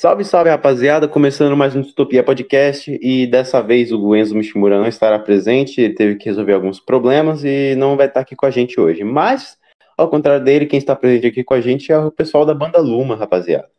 [0.00, 1.06] Salve, salve, rapaziada.
[1.06, 5.92] Começando mais um Utopia Podcast e dessa vez o Enzo Mishimura não estará presente, ele
[5.92, 9.04] teve que resolver alguns problemas e não vai estar aqui com a gente hoje.
[9.04, 9.58] Mas,
[9.98, 12.78] ao contrário dele, quem está presente aqui com a gente é o pessoal da banda
[12.78, 13.70] Luma, rapaziada.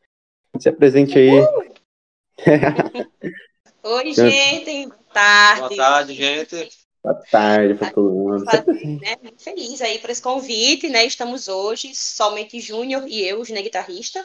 [0.60, 1.32] Se apresente aí.
[3.82, 4.90] Oi, gente.
[4.90, 5.60] Boa tarde.
[5.60, 6.70] Boa tarde, gente.
[7.04, 8.46] Boa tarde para todo mundo.
[8.46, 11.04] Né, muito feliz aí por esse convite, né?
[11.04, 14.24] Estamos hoje somente Júnior e eu, né, guitarrista.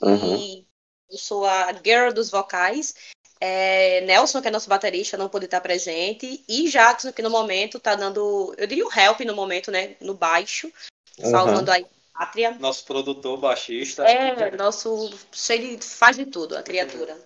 [0.00, 0.36] Uhum.
[0.36, 0.63] E
[1.10, 2.94] eu sou a girl dos vocais.
[3.40, 6.42] É, Nelson, que é nosso baterista, não pôde estar presente.
[6.48, 9.96] E Jackson, que no momento está dando, eu diria um help no momento, né?
[10.00, 10.72] No baixo,
[11.18, 11.30] Uhum.
[11.30, 12.52] salvando aí a pátria.
[12.52, 14.04] Nosso produtor baixista.
[14.04, 15.10] É, nosso.
[15.50, 17.16] Ele faz de tudo, a criatura.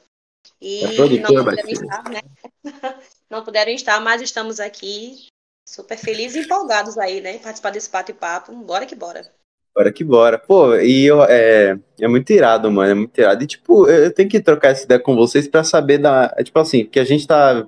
[0.60, 0.86] E É
[1.20, 1.84] não puderam baixista.
[1.84, 2.20] estar, né?
[3.30, 5.28] não puderam estar, mas estamos aqui
[5.68, 7.38] super felizes e empolgados aí, né?
[7.38, 8.52] Participar desse bate-papo.
[8.52, 9.30] Bora que bora.
[9.78, 10.36] Bora que bora.
[10.40, 12.90] Pô, e eu, é, é muito irado, mano.
[12.90, 13.44] É muito irado.
[13.44, 16.34] E, tipo, eu tenho que trocar essa ideia com vocês pra saber da.
[16.36, 17.64] é, Tipo assim, porque a gente tá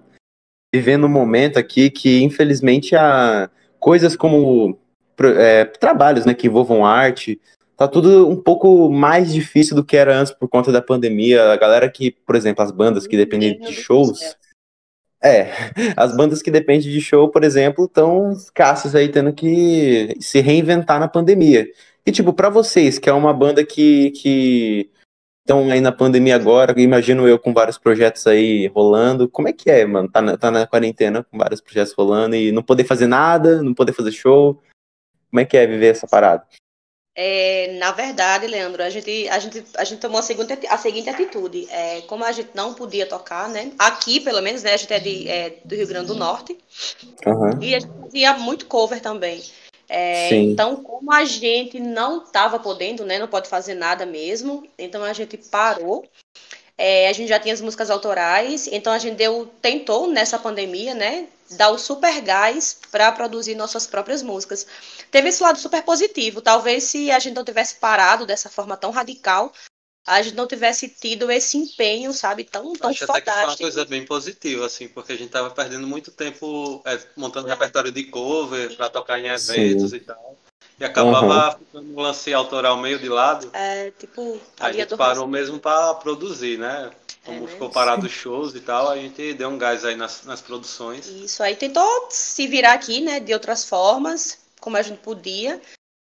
[0.75, 4.77] vivendo um momento aqui que, infelizmente, há coisas como
[5.37, 7.41] é, trabalhos, né, que envolvam arte.
[7.77, 11.53] Tá tudo um pouco mais difícil do que era antes por conta da pandemia.
[11.53, 14.37] A galera que, por exemplo, as bandas que dependem de shows.
[15.23, 15.53] É,
[15.97, 20.99] as bandas que dependem de show, por exemplo, estão escassas aí, tendo que se reinventar
[20.99, 21.69] na pandemia.
[22.05, 24.91] E, tipo, pra vocês, que é uma banda que que
[25.41, 29.71] estão aí na pandemia agora, imagino eu com vários projetos aí rolando, como é que
[29.71, 30.09] é, mano?
[30.09, 33.75] Tá na, tá na quarentena com vários projetos rolando e não poder fazer nada, não
[33.75, 34.63] poder fazer show.
[35.29, 36.47] Como é que é viver essa parada?
[37.15, 41.11] É, na verdade, Leandro, a gente, a gente, a gente tomou a, segunda, a seguinte
[41.11, 41.69] atitude.
[41.71, 43.73] É, como a gente não podia tocar, né?
[43.79, 44.75] Aqui, pelo menos, né?
[44.75, 46.57] A gente é, de, é do Rio Grande do Norte.
[47.27, 47.59] Aham.
[47.61, 49.43] E a gente fazia muito cover também.
[49.93, 53.19] É, então, como a gente não estava podendo, né?
[53.19, 54.65] Não pode fazer nada mesmo.
[54.79, 56.09] Então a gente parou.
[56.79, 60.95] É, a gente já tinha as músicas autorais, então a gente deu, tentou nessa pandemia,
[60.95, 64.67] né, dar o super gás para produzir nossas próprias músicas.
[65.11, 66.41] Teve esse lado super positivo.
[66.41, 69.53] Talvez se a gente não tivesse parado dessa forma tão radical,
[70.07, 73.57] a gente não tivesse tido esse empenho, sabe, tão, tão Acho até que foi uma
[73.57, 78.05] coisa bem positiva, assim, porque a gente tava perdendo muito tempo é, montando repertório de
[78.05, 79.97] cover pra tocar em eventos Sim.
[79.97, 80.37] e tal.
[80.79, 83.51] E acabava ficando um lance autoral meio de lado.
[83.53, 86.91] É, tipo, A gente parou mesmo pra produzir, né?
[87.23, 90.25] Como É, ficou parado os shows e tal, a gente deu um gás aí nas,
[90.25, 91.07] nas produções.
[91.07, 95.61] Isso aí tentou se virar aqui, né, de outras formas, como a gente podia,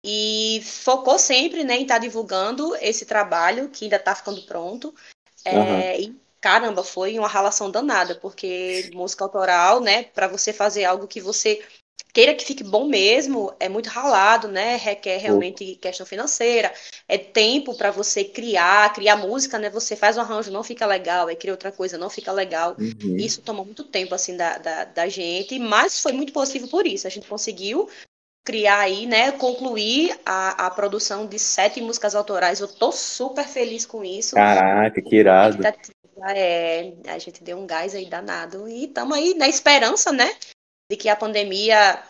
[0.03, 4.93] e focou sempre, né, em estar divulgando esse trabalho que ainda está ficando pronto.
[5.45, 6.01] É, Aham.
[6.01, 11.21] E caramba, foi uma relação danada, porque música autoral, né, para você fazer algo que
[11.21, 11.61] você
[12.13, 14.75] queira que fique bom mesmo, é muito ralado, né?
[14.75, 16.73] Requer realmente questão financeira,
[17.07, 19.69] é tempo para você criar, criar música, né?
[19.69, 22.75] Você faz um arranjo, não fica legal, aí cria outra coisa, não fica legal.
[22.77, 23.15] Uhum.
[23.17, 27.07] Isso tomou muito tempo, assim, da, da, da gente, mas foi muito positivo por isso.
[27.07, 27.89] A gente conseguiu
[28.43, 32.59] criar aí, né, concluir a, a produção de sete músicas autorais.
[32.59, 34.35] Eu tô super feliz com isso.
[34.35, 35.61] Caraca, que irado.
[36.35, 40.35] É, a gente deu um gás aí danado e estamos aí na esperança, né,
[40.89, 42.03] de que a pandemia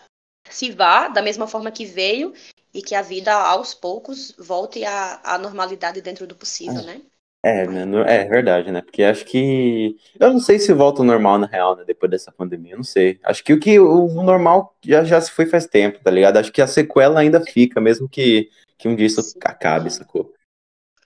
[0.50, 2.34] se vá da mesma forma que veio
[2.74, 7.00] e que a vida aos poucos volte à, à normalidade dentro do possível, né?
[7.44, 8.80] É, né, no- é verdade, né?
[8.80, 9.96] Porque acho que.
[10.18, 11.82] Eu não sei se volta ao normal na real, né?
[11.84, 12.74] Depois dessa pandemia.
[12.74, 13.18] Eu não sei.
[13.24, 16.36] Acho que o que o normal já, já se foi faz tempo, tá ligado?
[16.36, 18.48] Acho que a sequela ainda fica, mesmo que,
[18.78, 19.40] que um dia isso Sim.
[19.42, 20.32] acabe, sacou?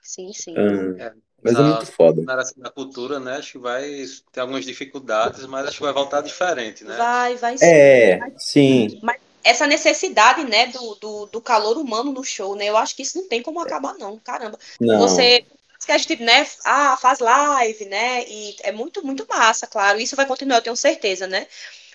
[0.03, 0.53] Sim, sim.
[0.55, 1.11] Ah,
[1.43, 2.21] mas é muito foda.
[2.21, 3.37] Na assim, da cultura, né?
[3.37, 6.95] Acho que vai ter algumas dificuldades, mas acho que vai voltar diferente, né?
[6.97, 7.65] Vai, vai sim.
[7.65, 9.01] É, sim.
[9.43, 12.65] essa necessidade, né, do, do, do calor humano no show, né?
[12.65, 14.19] Eu acho que isso não tem como acabar, não.
[14.19, 14.59] Caramba.
[14.79, 14.99] Não.
[14.99, 15.45] Você
[15.85, 18.23] que a gente, né, ah, faz live, né?
[18.27, 19.99] E é muito, muito massa, claro.
[19.99, 21.47] Isso vai continuar, eu tenho certeza, né?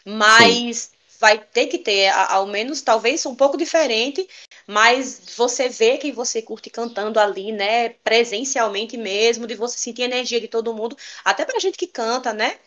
[0.04, 0.90] Mas
[1.20, 4.28] vai ter que ter, ao menos, talvez um pouco diferente,
[4.66, 7.90] mas você vê quem você curte cantando ali, né?
[7.90, 12.32] Presencialmente mesmo, de você sentir a energia de todo mundo, até pra gente que canta,
[12.32, 12.58] né?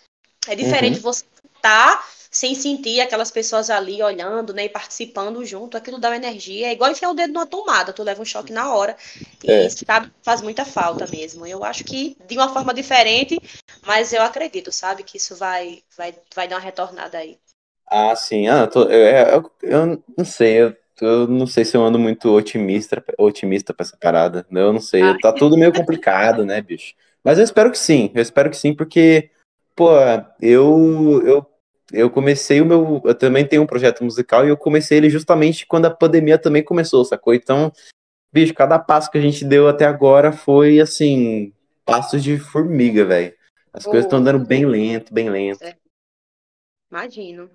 [0.48, 5.98] É diferente você cantar sem sentir aquelas pessoas ali olhando, né, e participando junto, aquilo
[5.98, 8.74] dá uma energia, é igual enfiar o dedo numa tomada, tu leva um choque na
[8.76, 8.98] hora,
[9.42, 9.66] e É.
[9.68, 11.46] isso tá- faz muita falta mesmo.
[11.48, 13.40] Eu acho que de uma forma diferente,
[13.86, 17.38] mas eu acredito, sabe, que isso vai, vai, vai dar uma retornada aí.
[17.88, 18.48] Ah, sim.
[18.48, 20.62] Ah, eu, tô- eu, eu, eu não sei.
[20.62, 24.46] Eu, eu não sei se eu ando muito otimista, otimista pra essa parada.
[24.52, 25.02] Eu não sei.
[25.04, 25.20] Ai.
[25.20, 26.94] Tá tudo meio complicado, né, bicho?
[27.24, 28.12] Mas eu espero que sim.
[28.14, 29.30] Eu espero que sim, porque,
[29.76, 29.90] pô,
[30.42, 31.46] eu, eu,
[31.92, 33.02] eu comecei o meu.
[33.04, 36.64] Eu também tenho um projeto musical e eu comecei ele justamente quando a pandemia também
[36.64, 37.34] começou, sacou?
[37.34, 37.72] Então,
[38.32, 41.54] bicho, cada passo que a gente deu até agora foi assim.
[41.86, 43.34] passos de formiga, velho.
[43.72, 45.60] As coisas estão andando bem lento, bem lento.
[46.90, 47.52] Imagino.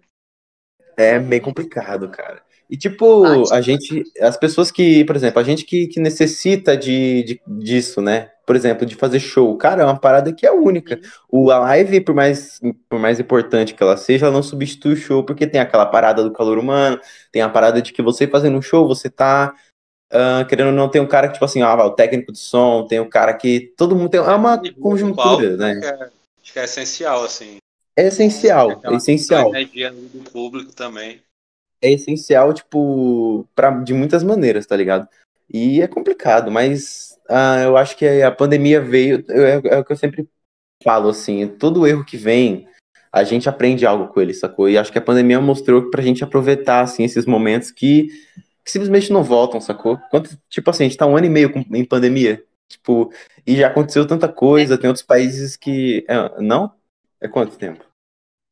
[0.97, 2.45] É bem complicado, cara.
[2.71, 3.53] E tipo, Bate.
[3.53, 8.01] a gente, as pessoas que, por exemplo, a gente que, que necessita de, de- disso,
[8.01, 8.31] né?
[8.47, 11.01] Por exemplo, de fazer show, cara, é uma parada que é única.
[11.29, 14.97] O, a live, por mais, por mais importante que ela seja, ela não substitui o
[14.97, 17.01] show, porque tem aquela parada do calor humano,
[17.33, 19.53] tem a parada de que você fazendo um show, você tá
[20.13, 22.87] ah, querendo ou não, tem um cara que, tipo assim, ah, o técnico de som,
[22.87, 23.73] tem um cara que.
[23.77, 24.19] Todo mundo tem.
[24.21, 25.73] É uma o conjuntura, né?
[25.73, 25.93] Acho que, é,
[26.43, 27.57] acho que é essencial, assim.
[27.97, 29.47] É essencial, é Aquela- essencial.
[29.47, 31.21] A energia do público também.
[31.83, 35.09] É essencial, tipo, pra, de muitas maneiras, tá ligado?
[35.53, 39.93] E é complicado, mas ah, eu acho que a pandemia veio, é, é o que
[39.93, 40.29] eu sempre
[40.83, 42.67] falo, assim, todo erro que vem,
[43.13, 44.69] a gente aprende algo com ele, sacou?
[44.69, 48.09] E acho que a pandemia mostrou pra gente aproveitar, assim, esses momentos que,
[48.65, 49.99] que simplesmente não voltam, sacou?
[50.11, 53.13] Quanto, tipo assim, a gente tá um ano e meio com- em pandemia, tipo,
[53.47, 56.05] e já aconteceu tanta coisa, tem outros países que...
[56.09, 56.73] é, não?
[57.21, 57.85] É quanto tempo?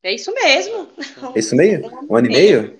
[0.03, 0.89] É isso mesmo.
[1.35, 1.81] É isso meio?
[2.09, 2.78] Um ano e meio?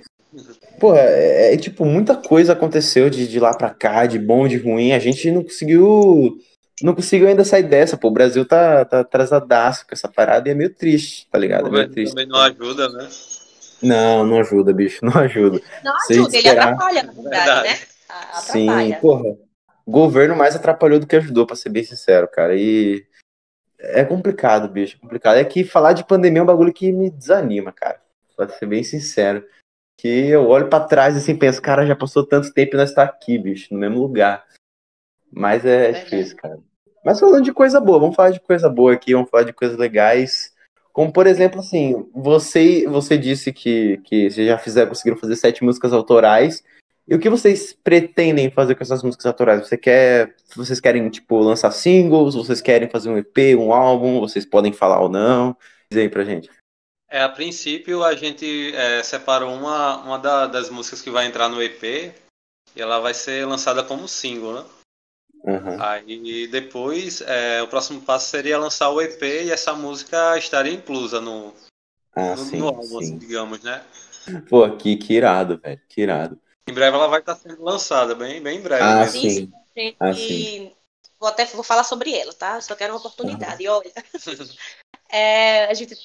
[0.79, 4.57] Porra, é, é, tipo, muita coisa aconteceu de, de lá pra cá, de bom, de
[4.57, 4.93] ruim.
[4.93, 6.37] A gente não conseguiu.
[6.81, 8.07] Não conseguiu ainda sair dessa, pô.
[8.07, 11.67] O Brasil tá, tá atrasadaço com essa parada e é meio triste, tá ligado?
[11.67, 12.11] É meio triste.
[12.13, 13.09] também não ajuda, né?
[13.81, 15.61] Não, não ajuda, bicho, não ajuda.
[15.83, 17.67] Não Se ajuda, ele atrapalha, na verdade, Verdade.
[17.67, 17.79] né?
[18.09, 18.97] A- Sim, Atrapalha.
[19.01, 19.37] porra.
[19.85, 22.55] O governo mais atrapalhou do que ajudou, pra ser bem sincero, cara.
[22.55, 23.03] E
[23.79, 25.37] é complicado, bicho, é complicado.
[25.37, 27.99] É que falar de pandemia é um bagulho que me desanima, cara.
[28.37, 29.43] Pra ser bem sincero.
[29.99, 32.93] Que eu olho pra trás e assim penso, cara, já passou tanto tempo e nós
[32.93, 34.45] tá aqui, bicho, no mesmo lugar.
[35.29, 36.05] Mas é Verdade.
[36.05, 36.57] difícil, cara.
[37.03, 39.77] Mas falando de coisa boa, vamos falar de coisa boa aqui, vamos falar de coisas
[39.77, 40.53] legais.
[40.93, 45.65] Como, por exemplo, assim, você, você disse que, que vocês já fizeram, conseguiram fazer sete
[45.65, 46.63] músicas autorais.
[47.05, 49.67] E o que vocês pretendem fazer com essas músicas autorais?
[49.67, 52.35] Você quer, vocês querem, tipo, lançar singles?
[52.35, 54.21] Vocês querem fazer um EP, um álbum?
[54.21, 55.57] Vocês podem falar ou não?
[55.91, 56.49] Diz aí pra gente.
[57.09, 61.49] É, a princípio a gente é, separou uma, uma da- das músicas que vai entrar
[61.49, 62.13] no EP
[62.75, 64.65] e ela vai ser lançada como single, né?
[65.47, 65.77] Aham.
[65.81, 71.19] Aí depois é, o próximo passo seria lançar o EP e essa música estaria inclusa
[71.19, 71.53] no,
[72.15, 73.17] Ah, no, sim, no álbum, assim, sim.
[73.17, 73.83] digamos, né?
[74.47, 76.39] Pô, que, que irado, velho, que irado.
[76.67, 78.83] Em breve ela vai estar sendo lançada, bem, bem em breve.
[78.83, 79.21] Ah, mesmo.
[79.21, 79.51] Sim, sim.
[79.75, 80.75] Gente, Ah, sim.
[81.19, 82.61] vou até vou falar sobre ela, tá?
[82.61, 83.67] Só quero uma oportunidade.
[83.67, 83.91] Olha,
[85.09, 85.95] é, a gente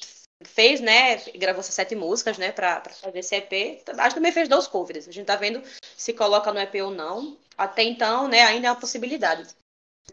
[0.42, 1.16] fez, né?
[1.36, 2.52] Gravou essas sete músicas, né?
[2.52, 3.82] Pra, pra fazer esse EP.
[3.86, 5.08] A gente também fez dois covers.
[5.08, 5.62] A gente tá vendo
[5.96, 7.36] se coloca no EP ou não.
[7.56, 8.42] Até então, né?
[8.42, 9.46] Ainda é uma possibilidade.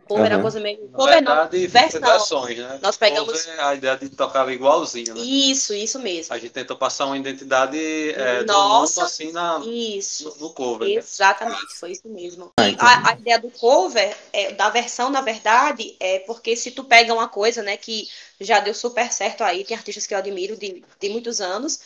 [0.07, 0.35] Cover é Aham.
[0.37, 0.89] uma coisa meio.
[0.89, 2.01] Na Cover não, verdade, versão.
[2.01, 2.79] versões, né?
[2.81, 5.21] Nós pegamos- Cover, a ideia de tocar igualzinho, né?
[5.21, 6.33] Isso, isso mesmo.
[6.33, 10.25] A gente tentou passar uma identidade é, do Nossa, mundo assim na, Isso.
[10.25, 10.87] no, no cover.
[10.89, 10.95] né?
[10.95, 12.51] Exatamente, foi isso mesmo.
[12.57, 12.87] Ah, E então.
[12.87, 17.13] a, a ideia do cover, é, da versão, na verdade, é porque se tu pega
[17.13, 20.83] uma coisa, né, que já deu super certo aí, tem artistas que eu admiro de,
[20.99, 21.79] de muitos anos,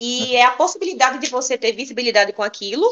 [0.00, 2.86] e é a possibilidade de você ter visibilidade com aquilo,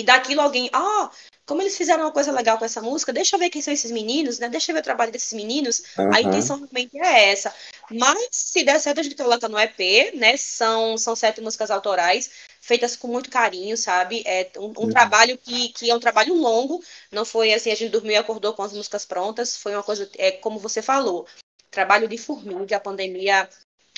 [0.00, 1.10] e daquilo alguém, ah,
[1.46, 3.90] como eles fizeram uma coisa legal com essa música, deixa eu ver quem são esses
[3.90, 4.48] meninos, né?
[4.48, 5.82] Deixa eu ver o trabalho desses meninos.
[5.96, 6.20] A Aham.
[6.20, 7.54] intenção realmente é essa.
[7.90, 10.36] Mas se der certo, a gente coloca no EP, né?
[10.36, 14.22] São, são sete músicas autorais, feitas com muito carinho, sabe?
[14.26, 14.88] É um, um Uhum.
[14.88, 16.82] trabalho que, que é um trabalho longo.
[17.12, 19.56] Não foi assim, a gente dormiu e acordou com as músicas prontas.
[19.56, 21.26] Foi uma coisa, é como você falou,
[21.70, 23.48] trabalho de formiga, a pandemia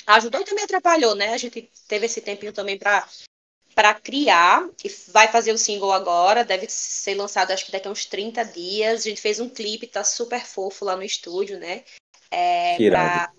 [0.05, 1.33] ajudou e também atrapalhou, né?
[1.33, 3.07] A gente teve esse tempinho também para
[3.79, 7.91] para criar e vai fazer o single agora, deve ser lançado acho que daqui a
[7.91, 8.99] uns 30 dias.
[8.99, 11.85] A gente fez um clipe, tá super fofo lá no estúdio, né?
[12.29, 12.75] É,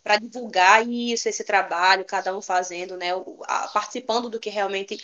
[0.03, 3.09] para divulgar isso, esse trabalho, cada um fazendo, né?
[3.75, 4.99] participando do que realmente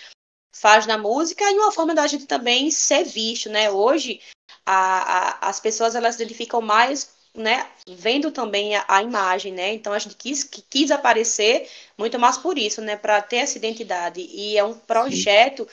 [0.54, 3.70] faz na música e uma forma da gente também ser visto, né?
[3.70, 4.22] Hoje
[4.64, 7.70] a- a- as pessoas elas se identificam mais, né?
[7.86, 9.72] Vendo também a, a imagem, né?
[9.74, 12.96] Então a gente quis, quis aparecer muito mais por isso, né?
[12.96, 15.68] Para ter essa identidade e é um projeto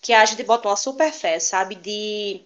[0.00, 1.74] que a gente botou uma super fé, sabe?
[1.76, 2.44] De,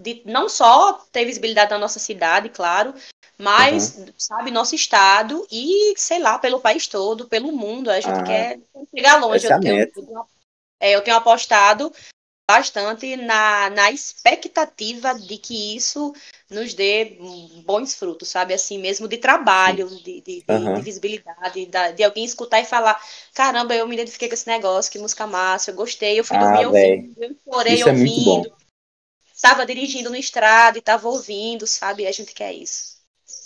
[0.00, 2.94] de não só ter visibilidade na nossa cidade, claro,
[3.36, 7.90] mas, sabe, nosso estado e, sei lá, pelo país todo, pelo mundo.
[7.90, 8.60] A gente Ah, quer
[8.94, 9.46] chegar longe.
[9.46, 10.26] tenho, eu tenho-
[10.80, 11.92] é, eu tenho apostado
[12.48, 16.14] bastante na, na expectativa de que isso
[16.50, 17.18] nos dê
[17.64, 18.54] bons frutos, sabe?
[18.54, 20.74] Assim mesmo de trabalho, de, de, de- Aham.
[20.74, 23.00] de visibilidade, da- de alguém escutar e falar:
[23.34, 26.38] caramba, eu me identifiquei com esse negócio, que música massa, eu gostei, eu fui Ah,
[26.38, 26.94] dormir véi.
[26.94, 28.52] ouvindo, eu chorei Isso é ouvindo,
[29.34, 32.06] estava dirigindo no estrado e estava ouvindo, sabe?
[32.06, 32.93] A gente quer isso.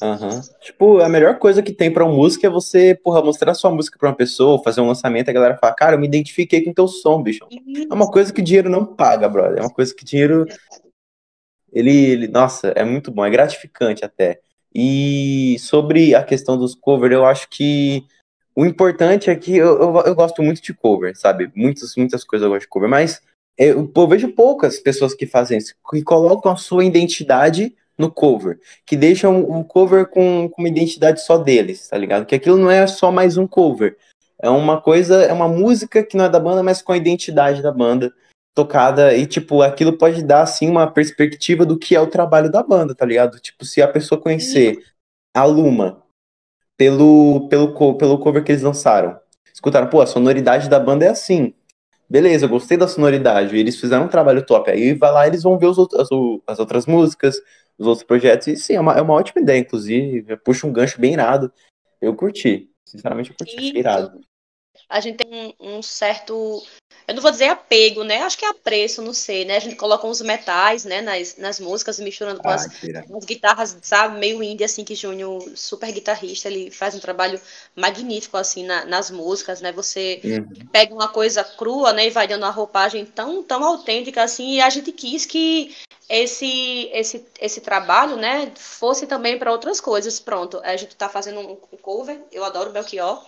[0.01, 0.41] Aham.
[0.61, 3.99] Tipo, a melhor coisa que tem pra uma música é você, porra, mostrar sua música
[3.99, 6.87] pra uma pessoa, fazer um lançamento a galera fala, cara, eu me identifiquei com teu
[6.87, 7.47] som, bicho.
[7.91, 9.59] É uma coisa que dinheiro não paga, brother.
[9.59, 10.47] É uma coisa que dinheiro,
[11.73, 14.41] ele, ele- nossa, é muito bom, é gratificante até.
[14.73, 18.05] E sobre a questão dos covers, eu acho que
[18.55, 21.51] o importante é que eu, eu, eu, gosto muito de cover, sabe?
[21.55, 23.21] Muitas, muitas coisas eu gosto de cover, mas
[23.57, 28.61] eu, eu vejo poucas pessoas que fazem isso, que colocam a sua identidade no cover,
[28.87, 32.25] que deixam um cover com, com uma identidade só deles, tá ligado?
[32.25, 33.97] Que aquilo não é só mais um cover,
[34.41, 37.61] é uma coisa, é uma música que não é da banda, mas com a identidade
[37.61, 38.13] da banda
[38.55, 42.63] tocada e tipo, aquilo pode dar assim uma perspectiva do que é o trabalho da
[42.63, 43.39] banda, tá ligado?
[43.41, 44.85] Tipo, se a pessoa conhecer
[45.35, 46.03] a Luma
[46.77, 49.19] pelo pelo pelo cover que eles lançaram,
[49.53, 51.55] escutaram, pô, a sonoridade da banda é assim.
[52.11, 54.71] Beleza, eu gostei da sonoridade, eles fizeram um trabalho top.
[54.71, 56.09] Aí vai lá, eles vão ver os outros, as,
[56.47, 57.37] as outras músicas,
[57.79, 61.01] os outros projetos, e sim, é uma, é uma ótima ideia, inclusive, puxa um gancho
[61.01, 61.53] bem irado.
[62.01, 64.21] Eu curti, sinceramente eu curti, achei irado
[64.89, 66.63] a gente tem um, um, certo,
[67.09, 68.21] eu não vou dizer apego, né?
[68.21, 69.57] Acho que é apreço, não sei, né?
[69.57, 73.79] A gente coloca uns metais, né, nas, nas músicas, misturando com ah, as, as, guitarras,
[73.81, 77.41] sabe, meio indie, assim, que Júnior, super guitarrista, ele faz um trabalho
[77.75, 79.73] magnífico, assim, na, nas músicas, né?
[79.73, 80.67] Você uhum.
[80.71, 84.61] pega uma coisa crua, né, e vai dando uma roupagem tão, tão autêntica, assim, e
[84.61, 85.75] a gente quis que
[86.11, 90.21] esse, esse, esse trabalho, né, fosse também para outras coisas.
[90.21, 93.25] Pronto, a gente está fazendo um cover, eu adoro Belchior,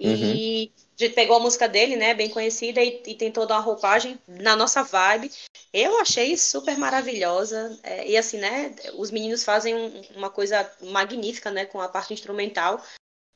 [0.00, 0.32] Uhum.
[0.34, 4.18] E gente pegou a música dele, né, bem conhecida, e, e tentou dar uma roupagem
[4.26, 5.30] na nossa vibe.
[5.72, 7.78] Eu achei super maravilhosa.
[7.82, 12.12] É, e assim, né, os meninos fazem um, uma coisa magnífica, né, com a parte
[12.12, 12.82] instrumental.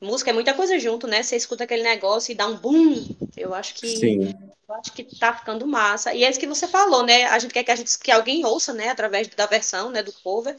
[0.01, 1.23] Música é muita coisa junto, né?
[1.23, 3.07] Você escuta aquele negócio e dá um boom.
[3.37, 4.33] Eu acho que Sim.
[4.67, 6.13] eu acho que tá ficando massa.
[6.13, 7.23] E é isso que você falou, né?
[7.25, 10.11] A gente quer que a gente que alguém ouça, né, através da versão, né, do
[10.11, 10.57] cover,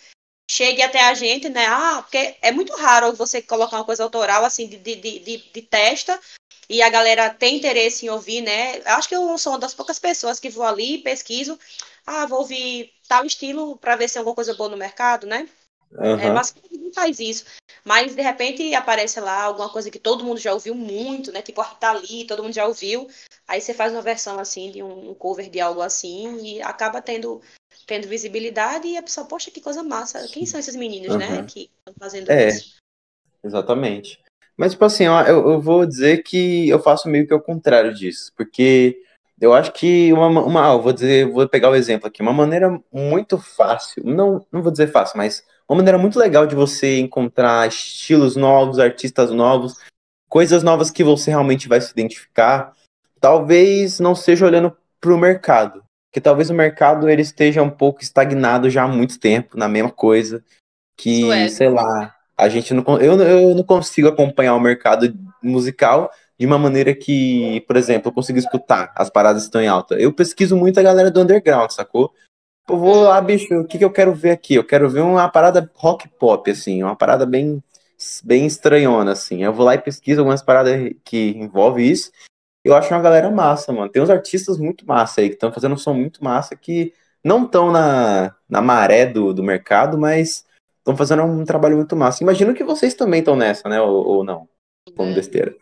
[0.50, 1.66] chegue até a gente, né?
[1.66, 5.62] Ah, porque é muito raro você colocar uma coisa autoral assim de, de, de, de
[5.62, 6.18] testa
[6.68, 8.80] e a galera tem interesse em ouvir, né?
[8.85, 11.59] Acho que eu sou uma das poucas pessoas que vou ali, pesquiso,
[12.06, 15.49] ah, vou ouvir tal estilo para ver se tem alguma coisa boa no mercado, né?
[15.92, 16.18] Uhum.
[16.18, 17.44] É, mas ninguém faz isso.
[17.85, 21.42] Mas de repente aparece lá alguma coisa que todo mundo já ouviu muito, né?
[21.42, 23.09] Tipo a Rita Lee, todo mundo já ouviu.
[23.47, 27.02] Aí você faz uma versão assim de um, um cover de algo assim e acaba
[27.02, 27.42] tendo
[27.87, 30.26] tendo visibilidade e a pessoa, poxa, que coisa massa.
[30.28, 31.18] Quem são esses meninos, uhum.
[31.18, 32.76] né, que estão fazendo é, isso?
[33.42, 34.24] Exatamente.
[34.56, 38.32] Mas, tipo assim, eu, eu, vou dizer que eu faço meio que ao contrário disso,
[38.37, 38.96] porque
[39.40, 42.80] eu acho que uma, uma eu vou dizer, vou pegar o exemplo aqui, uma maneira
[42.92, 47.66] muito fácil, não, não vou dizer fácil, mas uma maneira muito legal de você encontrar
[47.66, 49.80] estilos novos, artistas novos,
[50.28, 52.73] coisas novas que você realmente vai se identificar,
[53.20, 55.82] talvez não seja olhando para o mercado,
[56.12, 59.90] que talvez o mercado ele esteja um pouco estagnado já há muito tempo na mesma
[59.90, 60.44] coisa,
[60.96, 61.49] que, é.
[61.49, 66.59] sei lá, a gente não eu, eu não consigo acompanhar o mercado musical de uma
[66.59, 69.95] maneira que, por exemplo, eu consigo escutar as paradas estão em alta.
[69.95, 72.12] Eu pesquiso muito a galera do underground, sacou?
[72.69, 74.55] Eu vou lá, bicho, o que, que eu quero ver aqui?
[74.55, 77.62] Eu quero ver uma parada rock pop, assim, uma parada bem,
[78.25, 79.45] bem estranhona, assim.
[79.45, 82.11] Eu vou lá e pesquiso algumas paradas que envolvem isso
[82.64, 83.91] eu acho uma galera massa, mano.
[83.91, 87.45] Tem uns artistas muito massa aí, que estão fazendo um som muito massa, que não
[87.45, 90.47] estão na, na maré do, do mercado, mas
[90.85, 92.23] estão fazendo um trabalho muito massa.
[92.23, 93.81] Imagino que vocês também estão nessa, né?
[93.81, 94.47] Ou, ou não?
[94.95, 95.14] Como é.
[95.14, 95.57] besteira.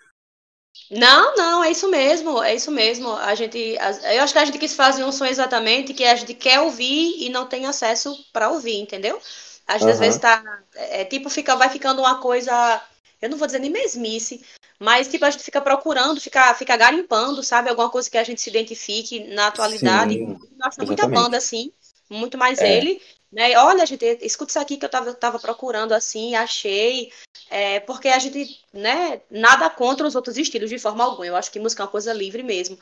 [0.90, 3.12] Não, não, é isso mesmo, é isso mesmo.
[3.12, 6.34] A gente, eu acho que a gente quis fazer um som exatamente que a gente
[6.34, 9.20] quer ouvir e não tem acesso para ouvir, entendeu?
[9.66, 9.94] Às uhum.
[9.96, 10.42] vezes tá,
[10.74, 12.82] é, tipo, fica, vai ficando uma coisa,
[13.20, 14.42] eu não vou dizer nem mesmice,
[14.78, 17.70] mas, tipo, a gente fica procurando, fica, fica garimpando, sabe?
[17.70, 20.14] Alguma coisa que a gente se identifique na atualidade.
[20.14, 21.72] Sim, Nossa, muita banda, assim.
[22.12, 22.76] Muito mais é.
[22.76, 23.00] ele.
[23.32, 23.56] Né?
[23.58, 27.10] Olha, gente, escuta isso aqui que eu tava, tava procurando, assim, achei.
[27.48, 31.26] É, porque a gente, né, nada contra os outros estilos de forma alguma.
[31.26, 32.78] Eu acho que música é uma coisa livre mesmo.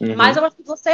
[0.00, 0.16] Uhum.
[0.16, 0.90] Mas eu acho que você.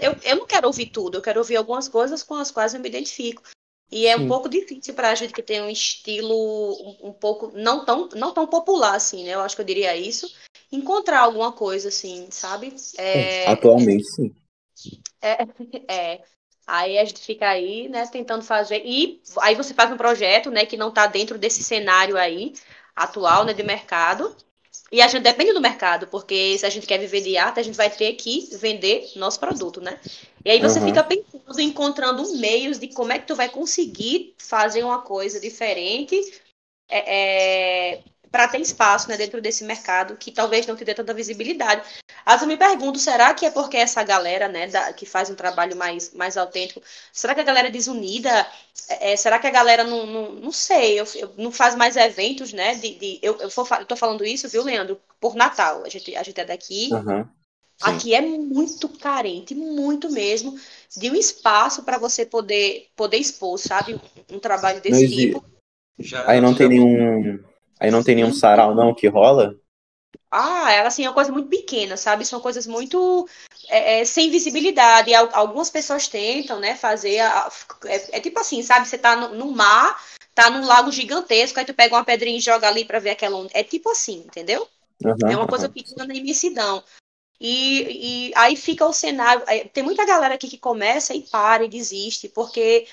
[0.00, 2.80] Eu, eu não quero ouvir tudo, eu quero ouvir algumas coisas com as quais eu
[2.80, 3.42] me identifico.
[3.90, 4.24] E é Sim.
[4.24, 8.08] um pouco difícil para a gente que tem um estilo um, um, pouco não tão,
[8.14, 9.34] não tão popular assim, né?
[9.34, 10.34] Eu acho que eu diria isso.
[10.70, 12.74] Encontrar alguma coisa assim, sabe?
[12.96, 14.34] É, atualmente, sim.
[15.20, 15.46] É,
[15.86, 16.24] é,
[16.66, 18.82] Aí a gente fica aí, né, tentando fazer.
[18.84, 22.54] E aí você faz um projeto, né, que não está dentro desse cenário aí
[22.94, 24.34] atual, né, de mercado.
[24.90, 27.62] E a gente depende do mercado, porque se a gente quer viver de arte, a
[27.62, 29.98] gente vai ter que vender nosso produto, né?
[30.44, 30.86] E aí você uhum.
[30.86, 36.14] fica pensando, encontrando meios de como é que tu vai conseguir fazer uma coisa diferente
[36.90, 38.02] é, é,
[38.32, 41.82] para ter espaço né, dentro desse mercado que talvez não te dê tanta visibilidade.
[42.24, 45.28] Às vezes eu me pergunto, será que é porque essa galera né, da, que faz
[45.28, 46.80] um trabalho mais, mais autêntico,
[47.12, 48.46] será que a galera é desunida?
[48.88, 51.94] É, é, será que a galera não, não, não sei, eu, eu, não faz mais
[51.94, 52.74] eventos, né?
[52.74, 55.84] De, de eu, eu, for, eu tô falando isso, viu, Leandro, por Natal.
[55.84, 56.88] A gente, a gente é daqui.
[56.90, 57.28] Uhum.
[57.82, 60.56] Aqui é muito carente, muito mesmo,
[60.96, 64.00] de um espaço para você poder, poder expor, sabe?
[64.30, 65.44] Um trabalho desse tipo.
[65.98, 66.58] Já, aí não já...
[66.58, 67.51] tem nenhum.
[67.82, 69.56] Aí não tem nenhum sarau, não, que rola?
[70.30, 72.24] Ah, ela assim, é uma coisa muito pequena, sabe?
[72.24, 73.28] São coisas muito
[73.68, 75.10] é, é, sem visibilidade.
[75.10, 77.18] E algumas pessoas tentam, né, fazer.
[77.18, 77.50] A,
[77.86, 78.86] é, é, tipo assim, sabe?
[78.86, 80.00] Você tá no, no, mar,
[80.32, 83.36] tá num lago gigantesco, aí tu pega uma pedrinha e joga ali pra ver aquela
[83.36, 83.50] onda.
[83.52, 84.68] É tipo assim, entendeu?
[85.04, 86.84] Uhum, é uma coisa pequena na imensidão.
[87.40, 89.44] E, e aí fica o cenário.
[89.72, 92.86] Tem muita galera aqui que começa e para e desiste, porque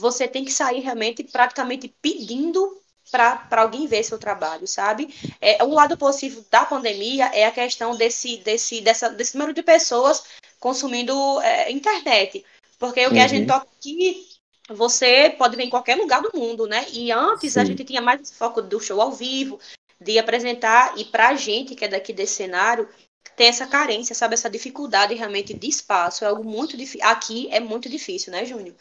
[0.00, 2.77] você tem que sair realmente praticamente pedindo
[3.10, 5.14] para alguém ver seu trabalho, sabe?
[5.40, 9.62] É, um lado positivo da pandemia é a questão desse, desse, dessa, desse número de
[9.62, 10.24] pessoas
[10.60, 12.44] consumindo é, internet.
[12.78, 13.24] Porque o que uhum.
[13.24, 14.26] a gente toca aqui,
[14.68, 16.86] você pode ver em qualquer lugar do mundo, né?
[16.92, 17.60] E antes Sim.
[17.60, 19.58] a gente tinha mais foco do show ao vivo,
[20.00, 22.88] de apresentar, e para a gente que é daqui desse cenário,
[23.36, 24.34] tem essa carência, sabe?
[24.34, 26.24] Essa dificuldade realmente de espaço.
[26.24, 27.06] É algo muito difícil.
[27.06, 28.74] Aqui é muito difícil, né, Júnior?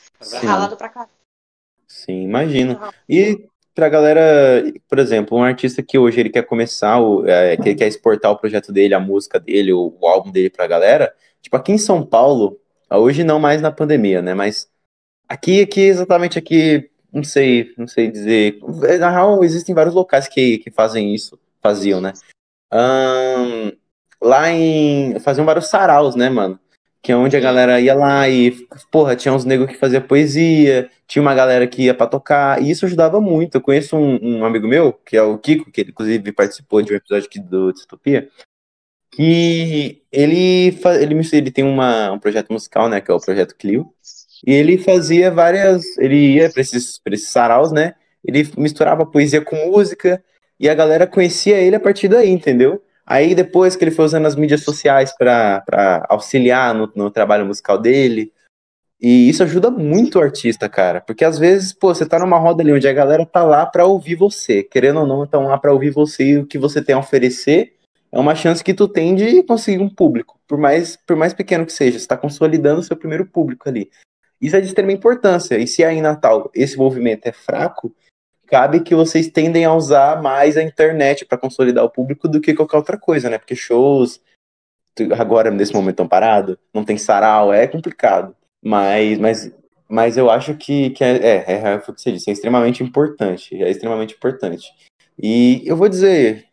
[0.43, 1.09] Ralado pra cá.
[1.87, 2.79] Sim, imagino.
[3.07, 7.69] E pra galera, por exemplo, um artista que hoje ele quer começar, o, é, que
[7.69, 11.13] ele quer exportar o projeto dele, a música dele, o, o, álbum dele pra galera,
[11.39, 14.67] tipo, aqui em São Paulo, hoje não mais na pandemia, né, mas
[15.29, 18.57] aqui, aqui, exatamente aqui, não sei, não sei dizer,
[18.99, 22.13] na real, existem vários locais que, que fazem isso, faziam, né,
[22.73, 23.71] um,
[24.19, 26.59] lá em, faziam vários saraus, né, mano,
[27.01, 28.51] que é onde a galera ia lá e,
[28.91, 32.69] porra, tinha uns negros que fazia poesia, tinha uma galera que ia para tocar, e
[32.69, 33.55] isso ajudava muito.
[33.55, 36.93] Eu conheço um, um, amigo meu, que é o Kiko, que ele, inclusive participou de
[36.93, 38.29] um episódio aqui do Distopia,
[39.11, 43.91] que ele, ele, ele tem uma, um projeto musical, né, que é o Projeto Clio,
[44.45, 49.41] e ele fazia várias, ele ia para esses, pra esses saraus, né, ele misturava poesia
[49.41, 50.23] com música,
[50.59, 52.81] e a galera conhecia ele a partir daí, entendeu?
[53.09, 57.77] Aí depois que ele foi usando as mídias sociais para auxiliar no, no, trabalho musical
[57.77, 58.33] dele.
[58.99, 60.99] E isso ajuda muito o artista, cara.
[60.99, 63.85] Porque às vezes, pô, você tá numa roda ali onde a galera tá lá para
[63.85, 64.61] ouvir você.
[64.61, 67.75] Querendo ou não, estão lá para ouvir você e o que você tem a oferecer.
[68.11, 70.37] É uma chance que tu tem de conseguir um público.
[70.45, 73.89] Por mais, por mais pequeno que seja, você tá consolidando o seu primeiro público ali.
[74.41, 75.57] Isso é de extrema importância.
[75.57, 77.95] E se aí em Natal esse movimento é fraco,
[78.47, 82.53] cabe que vocês tendem a usar mais a internet para consolidar o público do que
[82.53, 83.37] qualquer outra coisa, né?
[83.37, 84.21] Porque shows
[85.17, 88.35] agora nesse momento estão parados, não tem sarau, é complicado.
[88.63, 89.51] Mas, mas,
[89.87, 93.61] mas eu acho que, que é, é, é, o que você disse, é extremamente importante,
[93.61, 94.67] é extremamente importante.
[95.21, 96.45] E eu vou dizer,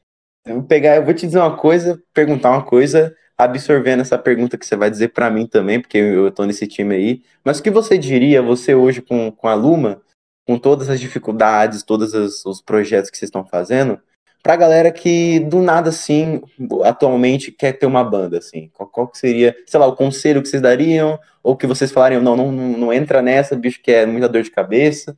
[0.44, 4.56] eu vou pegar, eu vou te dizer uma coisa, perguntar uma coisa, absorvendo essa pergunta
[4.56, 7.22] que você vai dizer para mim também, porque eu, eu tô nesse time aí.
[7.44, 10.02] Mas o que você diria, você hoje com, com a Luma,
[10.46, 14.00] com todas as dificuldades, todos os, os projetos que vocês estão fazendo,
[14.42, 16.42] pra galera que do nada assim,
[16.84, 18.70] atualmente quer ter uma banda assim?
[18.74, 22.36] Qual, qual seria, sei lá, o conselho que vocês dariam ou que vocês falariam, não,
[22.36, 25.16] não, não entra nessa, bicho, que é muita dor de cabeça,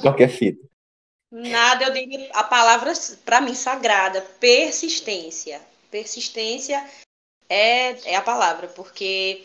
[0.00, 0.66] qualquer fita.
[1.30, 2.92] Nada, eu digo a palavra
[3.24, 5.60] para mim sagrada, persistência.
[5.90, 6.82] Persistência
[7.48, 9.44] é, é a palavra, porque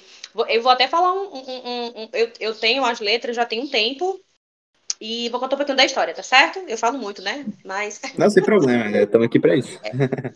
[0.49, 3.61] eu vou até falar um, um, um, um eu, eu tenho as letras já tem
[3.61, 4.19] um tempo
[4.99, 6.59] e vou contar um pouquinho da história, tá certo?
[6.67, 7.45] Eu falo muito, né?
[7.63, 8.01] Mas.
[8.17, 9.79] Não, sem problema, estamos aqui para isso.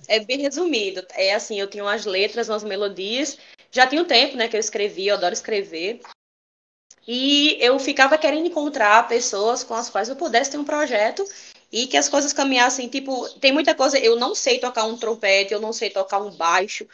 [0.07, 1.05] É, é, bem resumido.
[1.15, 3.37] É assim, eu tinha umas letras, umas melodias.
[3.71, 6.01] Já tinha um tempo, né, que eu escrevi, eu adoro escrever.
[7.07, 11.25] E eu ficava querendo encontrar pessoas com as quais eu pudesse ter um projeto
[11.71, 15.53] e que as coisas caminhassem, tipo, tem muita coisa, eu não sei tocar um trompete,
[15.53, 16.85] eu não sei tocar um baixo,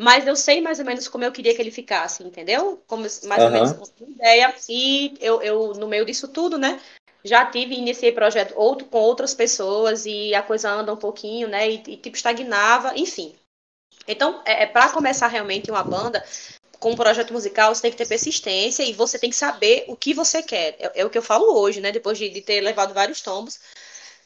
[0.00, 2.82] mas eu sei mais ou menos como eu queria que ele ficasse, entendeu?
[2.86, 3.44] Como mais uhum.
[3.44, 4.54] ou menos uma ideia.
[4.68, 6.80] E eu, eu, no meio disso tudo, né,
[7.24, 11.70] já tive, iniciei projeto outro, com outras pessoas e a coisa anda um pouquinho, né?
[11.70, 13.34] E, e tipo, estagnava, enfim.
[14.06, 16.24] Então, é, é para começar realmente uma banda,
[16.80, 19.94] com um projeto musical, você tem que ter persistência e você tem que saber o
[19.94, 20.76] que você quer.
[20.78, 21.92] É, é o que eu falo hoje, né?
[21.92, 23.60] Depois de, de, ter levado vários tombos.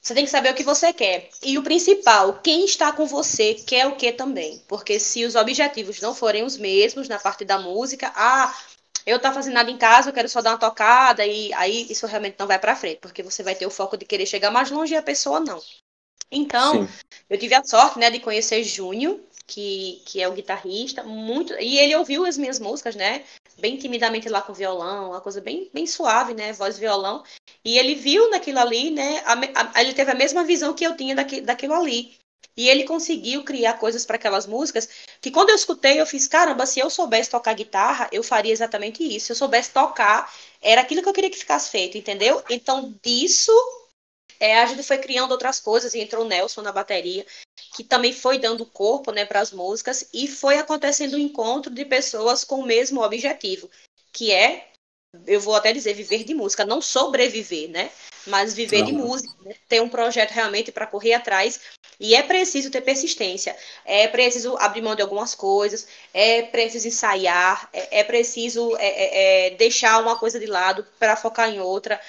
[0.01, 1.31] Você tem que saber o que você quer.
[1.43, 4.63] E o principal, quem está com você quer o que também.
[4.69, 8.55] Porque se os objetivos não forem os mesmos na parte da música, ah,
[9.07, 12.07] eu tá fazendo nada em casa, eu quero só dar uma tocada, e aí isso
[12.07, 14.71] realmente não vai para frente, porque você vai ter o foco de querer chegar mais
[14.71, 15.61] longe e a pessoa não.
[16.31, 16.93] Então, Sim.
[17.31, 21.53] eu tive a sorte, né, de conhecer Júnior, que, que é o guitarrista, muito.
[21.55, 23.25] E ele ouviu as minhas músicas, né?
[23.59, 26.53] Bem timidamente lá com violão, uma coisa bem, bem suave, né?
[26.53, 27.23] Voz e violão.
[27.65, 29.23] E ele viu naquilo ali, né?
[29.25, 29.35] A,
[29.79, 32.17] a, ele teve a mesma visão que eu tinha daqui, daquilo ali.
[32.57, 34.89] E ele conseguiu criar coisas para aquelas músicas
[35.21, 39.03] que quando eu escutei, eu fiz, caramba, se eu soubesse tocar guitarra, eu faria exatamente
[39.03, 39.27] isso.
[39.27, 42.43] Se eu soubesse tocar, era aquilo que eu queria que ficasse feito, entendeu?
[42.49, 43.53] Então, disso,
[44.39, 47.27] é, a gente foi criando outras coisas, e entrou o Nelson na bateria,
[47.75, 51.85] que também foi dando corpo né, para as músicas, e foi acontecendo um encontro de
[51.85, 53.71] pessoas com o mesmo objetivo,
[54.13, 54.71] que é,
[55.27, 57.91] eu vou até dizer, viver de música, não sobreviver, né?
[58.27, 58.85] Mas viver uhum.
[58.85, 59.55] de música, né?
[59.69, 61.61] ter um projeto realmente para correr atrás.
[62.01, 67.69] E é preciso ter persistência, é preciso abrir mão de algumas coisas, é preciso ensaiar,
[67.73, 72.01] é, é preciso é, é, é deixar uma coisa de lado para focar em outra.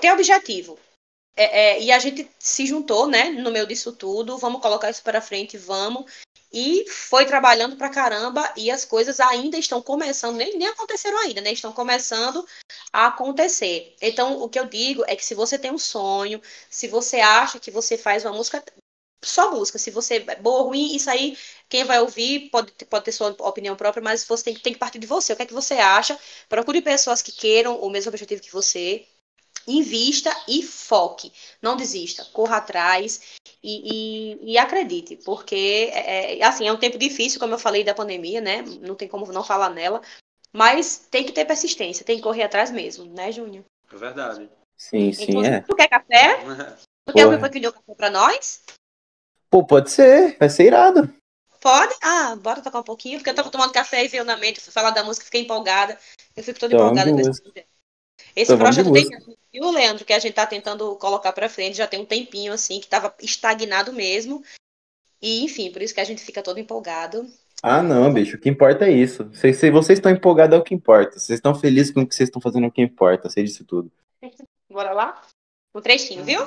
[0.00, 0.78] Ter objetivo.
[1.36, 5.02] É, é, e a gente se juntou, né, no meio disso tudo, vamos colocar isso
[5.02, 6.10] para frente, vamos.
[6.58, 11.42] E foi trabalhando pra caramba e as coisas ainda estão começando, nem, nem aconteceram ainda,
[11.42, 11.52] né?
[11.52, 12.46] Estão começando
[12.90, 13.94] a acontecer.
[14.00, 16.40] Então, o que eu digo é que se você tem um sonho,
[16.70, 18.64] se você acha que você faz uma música,
[19.22, 19.78] só música.
[19.78, 21.36] Se você é boa ou ruim, isso aí,
[21.68, 24.98] quem vai ouvir pode, pode ter sua opinião própria, mas você tem, tem que partir
[24.98, 25.32] de você.
[25.32, 26.18] O que é que você acha?
[26.48, 29.06] Procure pessoas que queiram o mesmo objetivo que você.
[29.66, 31.32] Invista e foque.
[31.60, 32.24] Não desista.
[32.32, 33.20] Corra atrás
[33.62, 35.16] e, e, e acredite.
[35.24, 38.62] Porque, é, é, assim, é um tempo difícil, como eu falei da pandemia, né?
[38.80, 40.00] Não tem como não falar nela.
[40.52, 42.04] Mas tem que ter persistência.
[42.04, 43.64] Tem que correr atrás mesmo, né, Júnior?
[43.92, 44.48] É verdade.
[44.76, 45.60] Sim, sim, Inclusive, é.
[45.60, 46.38] Tu quer café?
[47.06, 48.62] Tu quer alguém que deu café pra nós?
[49.50, 51.12] Pô, pode ser, vai ser irado.
[51.60, 51.94] Pode?
[52.02, 54.72] Ah, bora tocar um pouquinho, porque eu tava tomando café e veio na mente, fui
[54.72, 55.98] falar da música, fiquei empolgada.
[56.36, 57.42] Eu fico toda então, empolgada com esse
[58.36, 59.08] Esse então, projeto tem,
[59.50, 62.78] viu, Leandro, que a gente tá tentando colocar pra frente, já tem um tempinho, assim,
[62.78, 64.44] que tava estagnado mesmo.
[65.22, 67.26] E, enfim, por isso que a gente fica todo empolgado.
[67.62, 69.30] Ah, não, bicho, o que importa é isso.
[69.32, 71.18] Se, se vocês estão empolgados é o que importa.
[71.18, 73.64] Vocês estão felizes com o que vocês estão fazendo é o que importa, sei disso
[73.64, 73.90] tudo.
[74.70, 75.22] Bora lá?
[75.74, 76.44] Um trechinho, viu?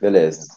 [0.00, 0.48] Beleza.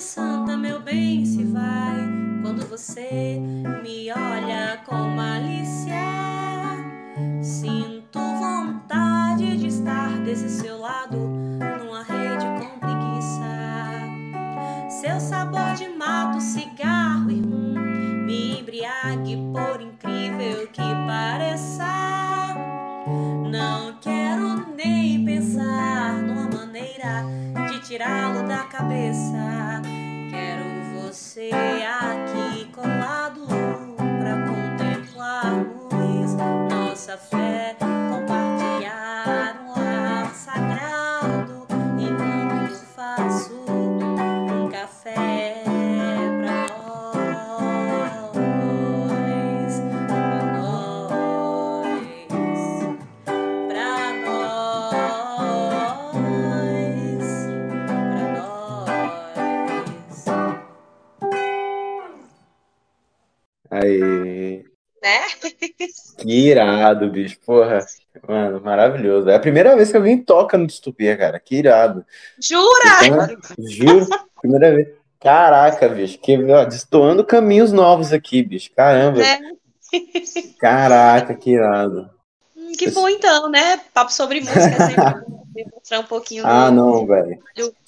[0.00, 1.96] Santa, meu bem, se vai.
[2.42, 3.40] Quando você
[66.26, 67.38] Que irado, bicho.
[67.46, 67.78] Porra.
[68.26, 69.30] Mano, maravilhoso.
[69.30, 71.38] É a primeira vez que alguém toca no Distopia, cara.
[71.38, 72.04] Que irado.
[72.40, 73.04] Jura?
[73.04, 74.06] Então, juro.
[74.40, 74.88] Primeira vez.
[75.20, 76.18] Caraca, bicho.
[76.18, 78.70] Que, ó, destoando caminhos novos aqui, bicho.
[78.74, 79.22] Caramba.
[79.22, 79.38] É.
[80.58, 82.10] Caraca, que irado.
[82.76, 83.80] Que bom então, né?
[83.94, 86.44] Papo sobre música é sempre mostrar um pouquinho.
[86.44, 86.74] Ah, do...
[86.74, 87.38] não, velho.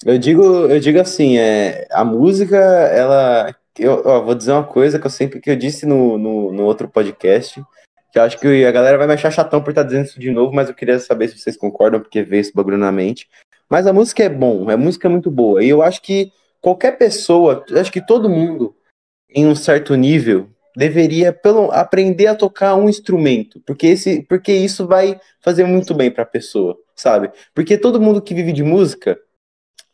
[0.05, 4.99] Eu digo, eu digo assim, é, a música, ela eu ó, vou dizer uma coisa
[4.99, 7.63] que eu sempre que eu disse no, no, no, outro podcast,
[8.11, 10.31] que eu acho que a galera vai me achar chatão por estar dizendo isso de
[10.31, 13.27] novo, mas eu queria saber se vocês concordam, porque veio esse bagulho na mente.
[13.69, 15.63] Mas a música é bom, a música é muito boa.
[15.63, 18.75] E eu acho que qualquer pessoa, acho que todo mundo,
[19.29, 24.87] em um certo nível, deveria pelo, aprender a tocar um instrumento, porque, esse, porque isso
[24.87, 27.31] vai fazer muito bem para a pessoa, sabe?
[27.53, 29.19] Porque todo mundo que vive de música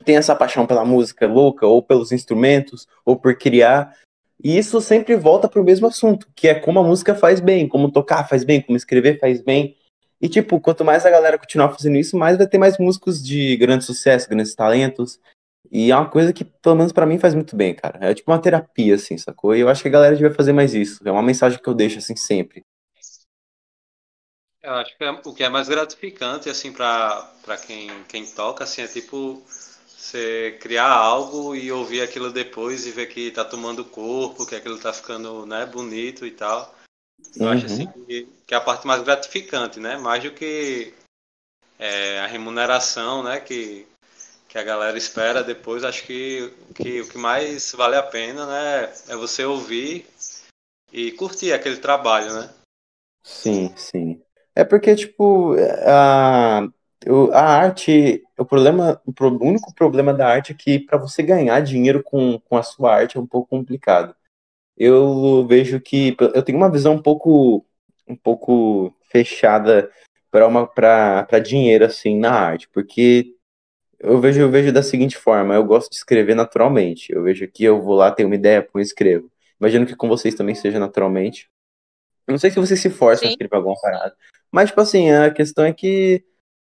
[0.06, 3.94] tem essa paixão pela música louca, ou pelos instrumentos, ou por criar.
[4.44, 7.68] E isso sempre volta para o mesmo assunto, que é como a música faz bem,
[7.68, 9.78] como tocar faz bem, como escrever faz bem.
[10.22, 13.56] E, tipo, quanto mais a galera continuar fazendo isso, mais vai ter mais músicos de
[13.58, 15.20] grande sucesso, grandes talentos.
[15.72, 17.98] E é uma coisa que, pelo menos para mim, faz muito bem, cara.
[18.02, 19.56] É tipo uma terapia, assim, sacou?
[19.56, 21.02] E eu acho que a galera devia fazer mais isso.
[21.06, 22.64] É uma mensagem que eu deixo, assim, sempre.
[24.62, 28.82] Eu acho que é, o que é mais gratificante, assim, para quem, quem toca, assim,
[28.82, 29.44] é tipo
[30.06, 34.80] você criar algo e ouvir aquilo depois e ver que tá tomando corpo, que aquilo
[34.80, 36.74] tá ficando né, bonito e tal.
[37.36, 37.52] Eu uhum.
[37.52, 39.98] acho assim que, que, é a parte mais gratificante, né?
[39.98, 40.94] Mais do que
[41.80, 43.40] é, a remuneração, né?
[43.40, 43.88] Que,
[44.48, 45.84] que a galera espera depois.
[45.84, 48.94] Acho que, que o que mais vale a pena, né?
[49.08, 50.06] É você ouvir
[50.94, 52.54] e curtir aquele trabalho, né?
[53.24, 54.22] Sim, sim.
[54.54, 56.68] É porque, tipo, a,
[57.06, 59.14] eu, a arte, o problema, o
[59.46, 63.18] único problema da arte é que para você ganhar dinheiro com, com a sua arte
[63.18, 64.16] é um pouco complicado.
[64.78, 67.66] Eu vejo que eu tenho uma visão um pouco
[68.08, 69.90] um pouco fechada
[70.30, 73.36] para uma para dinheiro assim na arte, porque
[74.00, 77.12] eu vejo, eu vejo da seguinte forma, eu gosto de escrever naturalmente.
[77.14, 79.32] Eu vejo que eu vou lá, tenho uma ideia, põe escrevo.
[79.60, 81.50] Imagino que com vocês também seja naturalmente.
[82.28, 83.28] Não sei se vocês se forçam Sim.
[83.28, 84.16] a escrever alguma parada.
[84.52, 86.24] Mas, tipo assim, a questão é que,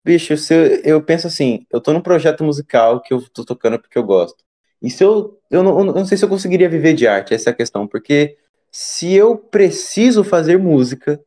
[0.09, 3.79] bicho, se eu, eu penso assim, eu tô num projeto musical que eu tô tocando
[3.79, 4.43] porque eu gosto.
[4.81, 5.39] E se eu.
[5.51, 7.87] Eu não, eu não sei se eu conseguiria viver de arte, essa é a questão.
[7.87, 8.37] Porque
[8.71, 11.19] se eu preciso fazer música,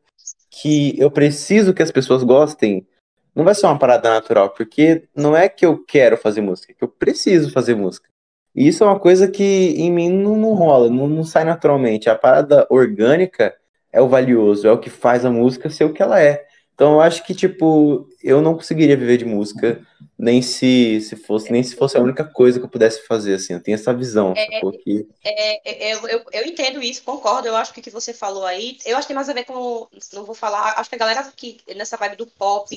[0.51, 2.87] que eu preciso que as pessoas gostem,
[3.35, 6.75] não vai ser uma parada natural, porque não é que eu quero fazer música, é
[6.75, 8.09] que eu preciso fazer música.
[8.55, 12.11] E isso é uma coisa que em mim não, não rola, não, não sai naturalmente.
[12.11, 13.55] A parada orgânica
[13.93, 16.47] é o valioso, é o que faz a música ser o que ela é.
[16.83, 19.81] Então eu acho que, tipo, eu não conseguiria viver de música,
[20.19, 23.53] nem se, se fosse, nem se fosse a única coisa que eu pudesse fazer, assim.
[23.53, 24.61] Eu tenho essa visão, É?
[24.83, 27.47] Que, É, é, eu, eu, eu entendo isso, concordo.
[27.47, 29.45] Eu acho que o que você falou aí, eu acho que tem mais a ver
[29.45, 32.77] com, não vou falar, acho que a galera que nessa vibe do pop,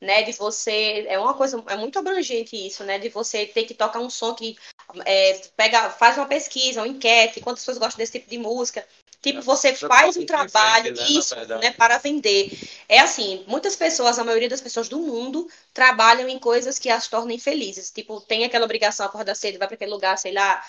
[0.00, 3.74] né, de você, é uma coisa, é muito abrangente isso, né, de você ter que
[3.74, 4.56] tocar um som que
[5.04, 8.84] é, pega, faz uma pesquisa, uma enquete, quantas pessoas gostam desse tipo de música.
[9.20, 12.56] Tipo, você faz um trabalho, isso, né, para vender.
[12.88, 17.08] É assim, muitas pessoas, a maioria das pessoas do mundo, trabalham em coisas que as
[17.08, 17.90] tornem felizes.
[17.90, 20.64] Tipo, tem aquela obrigação, acordar cedo, vai para aquele lugar, sei lá.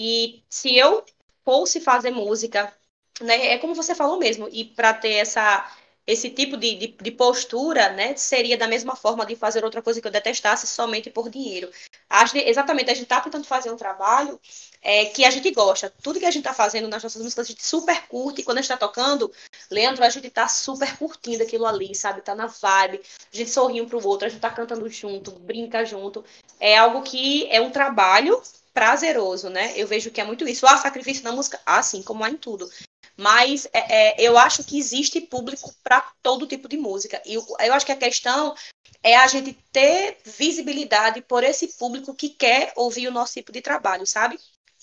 [0.00, 1.04] E se eu
[1.44, 2.72] fosse fazer música,
[3.20, 5.68] né, é como você falou mesmo, e para ter essa
[6.08, 10.00] esse tipo de, de, de postura, né, seria da mesma forma de fazer outra coisa
[10.00, 11.70] que eu detestasse somente por dinheiro.
[12.08, 14.40] Acho exatamente, a gente está tentando fazer um trabalho
[14.80, 15.92] é, que a gente gosta.
[16.02, 18.40] Tudo que a gente está fazendo nas nossas músicas, a gente super curte.
[18.40, 19.30] E quando a gente está tocando,
[19.70, 22.22] Leandro, a gente tá super curtindo aquilo ali, sabe?
[22.22, 23.02] Tá na vibe.
[23.30, 26.24] A gente sorri um pro outro, a gente tá cantando junto, brinca junto.
[26.58, 28.40] É algo que é um trabalho
[28.72, 29.74] prazeroso, né?
[29.76, 30.66] Eu vejo que é muito isso.
[30.66, 31.60] Ah, sacrifício na música?
[31.66, 32.70] Ah, sim, como há em tudo.
[33.18, 33.78] Mas é,
[34.12, 37.20] é, eu acho que existe público para todo tipo de música.
[37.26, 38.54] E eu, eu acho que a questão
[39.02, 43.60] é a gente ter visibilidade por esse público que quer ouvir o nosso tipo de
[43.60, 44.38] trabalho, sabe?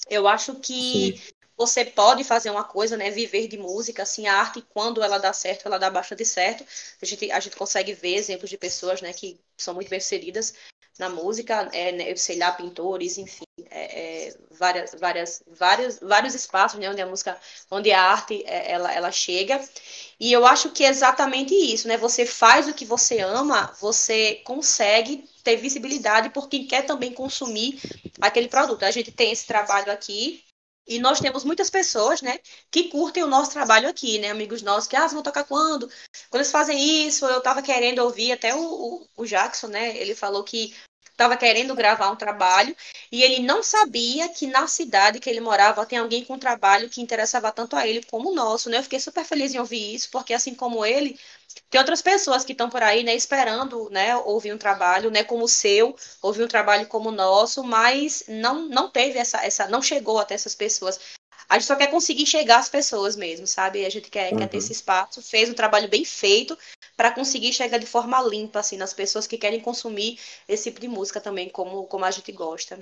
[0.09, 1.21] Eu acho que
[1.55, 3.09] você pode fazer uma coisa, né?
[3.09, 6.65] Viver de música, assim, a arte, quando ela dá certo, ela dá bastante certo.
[7.01, 10.53] A gente, a gente consegue ver exemplos de pessoas, né, que são muito bem inseridas
[10.97, 16.79] na música, é, né, sei lá, pintores, enfim, é, é, várias, várias, vários, vários espaços,
[16.79, 17.37] né, onde a música,
[17.69, 19.61] onde a arte, é, ela, ela chega.
[20.19, 21.97] E eu acho que é exatamente isso, né?
[21.97, 27.79] Você faz o que você ama, você consegue ter visibilidade por quem quer também consumir
[28.21, 28.83] aquele produto.
[28.83, 30.44] A gente tem esse trabalho aqui,
[30.87, 32.39] e nós temos muitas pessoas, né,
[32.71, 35.87] que curtem o nosso trabalho aqui, né, amigos nossos, que, ah, vão tocar quando?
[36.29, 40.15] Quando eles fazem isso, eu tava querendo ouvir, até o, o, o Jackson, né, ele
[40.15, 40.73] falou que
[41.15, 42.75] tava querendo gravar um trabalho,
[43.11, 47.01] e ele não sabia que na cidade que ele morava tem alguém com trabalho que
[47.01, 50.09] interessava tanto a ele como o nosso, né, eu fiquei super feliz em ouvir isso,
[50.11, 51.19] porque assim como ele,
[51.69, 55.45] tem outras pessoas que estão por aí, né, esperando, né, ouvir um trabalho, né, como
[55.45, 59.81] o seu, ouvir um trabalho como o nosso, mas não, não teve essa, essa, não
[59.81, 60.99] chegou até essas pessoas.
[61.47, 63.85] A gente só quer conseguir chegar às pessoas mesmo, sabe?
[63.85, 64.37] A gente quer, Uhum.
[64.39, 66.57] quer ter esse espaço, fez um trabalho bem feito
[66.97, 70.17] para conseguir chegar de forma limpa, assim, nas pessoas que querem consumir
[70.47, 72.79] esse tipo de música também, como, como a gente gosta.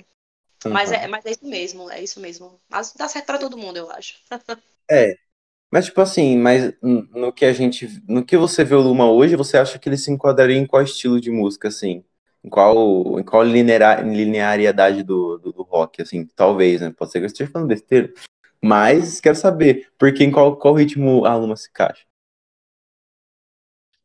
[0.66, 0.96] Mas, Uhum.
[0.96, 2.58] é, mas é isso mesmo, é isso mesmo.
[2.68, 4.14] Mas dá certo para todo mundo, eu acho.
[4.90, 5.14] É.
[5.70, 8.00] Mas, tipo assim, mas no que a gente.
[8.08, 10.82] No que você vê o Luma hoje, você acha que ele se enquadraria em qual
[10.82, 12.04] estilo de música, assim?
[12.44, 16.26] Em qual, em qual lineara- linearidade do, do, do rock, assim?
[16.36, 16.92] Talvez, né?
[16.96, 18.12] Pode ser que eu esteja falando besteira.
[18.64, 22.02] Mas quero saber, porque em qual, qual ritmo a Luma se encaixa?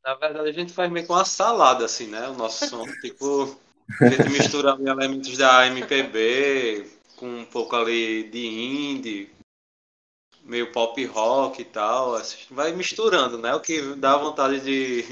[0.03, 2.27] Na verdade, a gente faz meio que uma salada, assim, né?
[2.27, 3.57] O nosso som, tipo,
[4.01, 9.31] a gente mistura elementos da MPB com um pouco ali de indie,
[10.43, 12.17] meio pop rock e tal.
[12.17, 13.55] A gente vai misturando, né?
[13.55, 15.05] O que dá vontade de,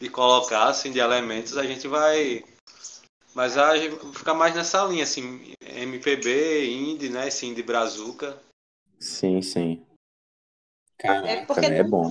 [0.00, 2.42] de colocar, assim, de elementos, a gente vai.
[3.34, 7.28] Mas a gente fica mais nessa linha, assim, MPB, indie, né?
[7.28, 8.45] Esse indie brazuca.
[8.98, 9.86] Sim, sim.
[10.98, 11.66] Caraca, É porque?
[11.66, 12.10] É bom.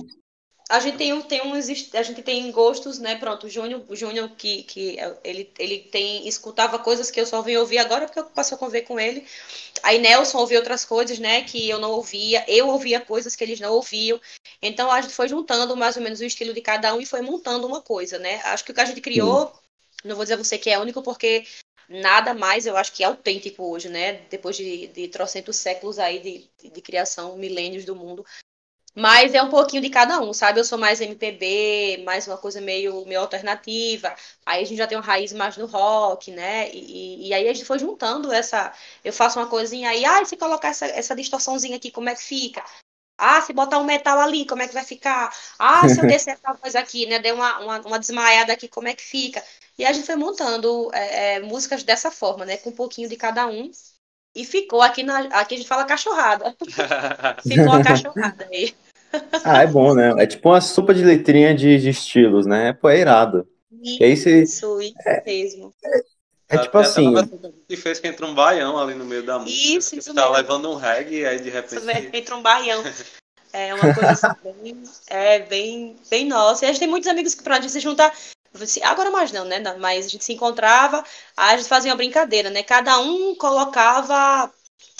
[0.68, 3.14] A gente tem, um- tem uns, a gente tem gostos, né?
[3.14, 7.40] Pronto, o Júnior, o Júnior que, que ele, ele tem, escutava coisas que eu só
[7.40, 9.24] vim ouvir agora porque eu passo a conviver com ele.
[9.84, 11.42] Aí Nelson ouvia outras coisas, né?
[11.42, 12.44] Que eu não ouvia.
[12.48, 14.20] Eu ouvia coisas que eles não ouviam.
[14.60, 17.20] Então a gente foi juntando mais ou menos o estilo de cada um e foi
[17.20, 18.40] montando uma coisa, né?
[18.42, 19.52] Acho que o que a gente criou,
[20.04, 21.46] não vou dizer a você que é único, porque
[21.88, 24.14] nada mais eu acho que é autêntico hoje, né?
[24.30, 28.24] Depois de, de trocentos séculos aí de, de, de criação, milênios do mundo.
[28.98, 30.58] Mas é um pouquinho de cada um, sabe?
[30.58, 34.14] Eu sou mais MPB, mais uma coisa meio, meio alternativa.
[34.46, 36.70] Aí a gente já tem uma raiz mais no rock, né?
[36.72, 38.72] E, e- e aí a gente foi juntando essa.
[39.04, 42.14] Eu faço uma coisinha aí, ah, e se colocar essa, essa distorçãozinha aqui, como é
[42.14, 42.64] que fica?
[43.18, 45.34] Ah, se botar um metal ali, como é que vai ficar?
[45.58, 47.18] Ah, se eu descer essa voz aqui, né?
[47.18, 49.42] Dei uma, uma, uma desmaiada aqui, como é que fica?
[49.78, 52.56] E a gente foi montando é, é, músicas dessa forma, né?
[52.56, 53.70] Com um pouquinho de cada um.
[54.34, 55.20] E ficou aqui na.
[55.40, 56.54] Aqui a gente fala cachorrada.
[57.46, 58.74] ficou a cachorrada aí.
[59.44, 60.12] Ah, é bom, né?
[60.18, 62.74] É tipo uma sopa de letrinha de, de estilos, né?
[62.74, 63.48] Pô, é irado.
[63.82, 64.42] Isso, aí você...
[64.42, 65.72] isso é, mesmo.
[65.82, 67.14] É, é tipo assim.
[67.66, 69.78] Que fez que entra um baião ali no meio da música.
[69.78, 70.12] Isso, isso.
[70.12, 70.36] Tá mesmo.
[70.36, 71.76] levando um reggae e aí de repente.
[71.76, 72.82] Isso entra um baião.
[73.52, 74.26] É uma coisa assim,
[74.62, 76.64] bem, é, bem, bem nossa.
[76.64, 78.12] E a gente tem muitos amigos que pra gente se juntar.
[78.82, 79.60] Agora mais não, né?
[79.78, 81.04] Mas a gente se encontrava,
[81.36, 82.62] a gente fazia uma brincadeira, né?
[82.62, 84.52] Cada um colocava.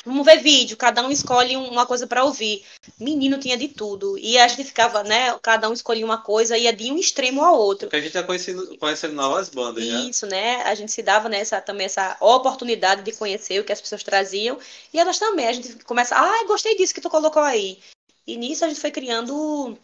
[0.05, 2.65] Vamos ver vídeo, cada um escolhe uma coisa para ouvir.
[2.99, 4.17] Menino tinha de tudo.
[4.17, 5.37] E a gente ficava, né?
[5.43, 7.89] Cada um escolhia uma coisa, ia de um extremo ao outro.
[7.89, 10.03] Porque a gente já conhecendo, conhecendo novas bandas, né?
[10.03, 10.63] Isso, né?
[10.63, 14.57] A gente se dava nessa, também essa oportunidade de conhecer o que as pessoas traziam.
[14.95, 17.81] E elas também, a gente começa, ah, gostei disso que tu colocou aí.
[18.25, 19.77] E nisso a gente foi criando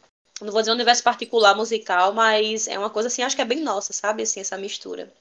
[0.43, 3.45] não vou dizer um universo particular musical, mas é uma coisa assim, acho que é
[3.45, 4.23] bem nossa, sabe?
[4.23, 5.13] Assim, essa mistura.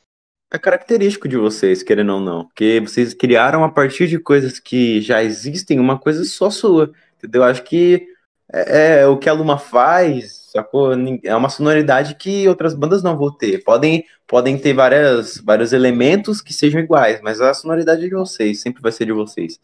[0.53, 4.99] É característico de vocês, querendo ou não, porque vocês criaram a partir de coisas que
[4.99, 7.43] já existem uma coisa só sua, entendeu?
[7.43, 8.05] Acho que
[8.51, 10.91] é, é o que a Luma faz, sacou?
[11.23, 13.63] É uma sonoridade que outras bandas não vão ter.
[13.63, 18.59] Podem, podem ter várias, vários elementos que sejam iguais, mas a sonoridade é de vocês,
[18.59, 19.57] sempre vai ser de vocês.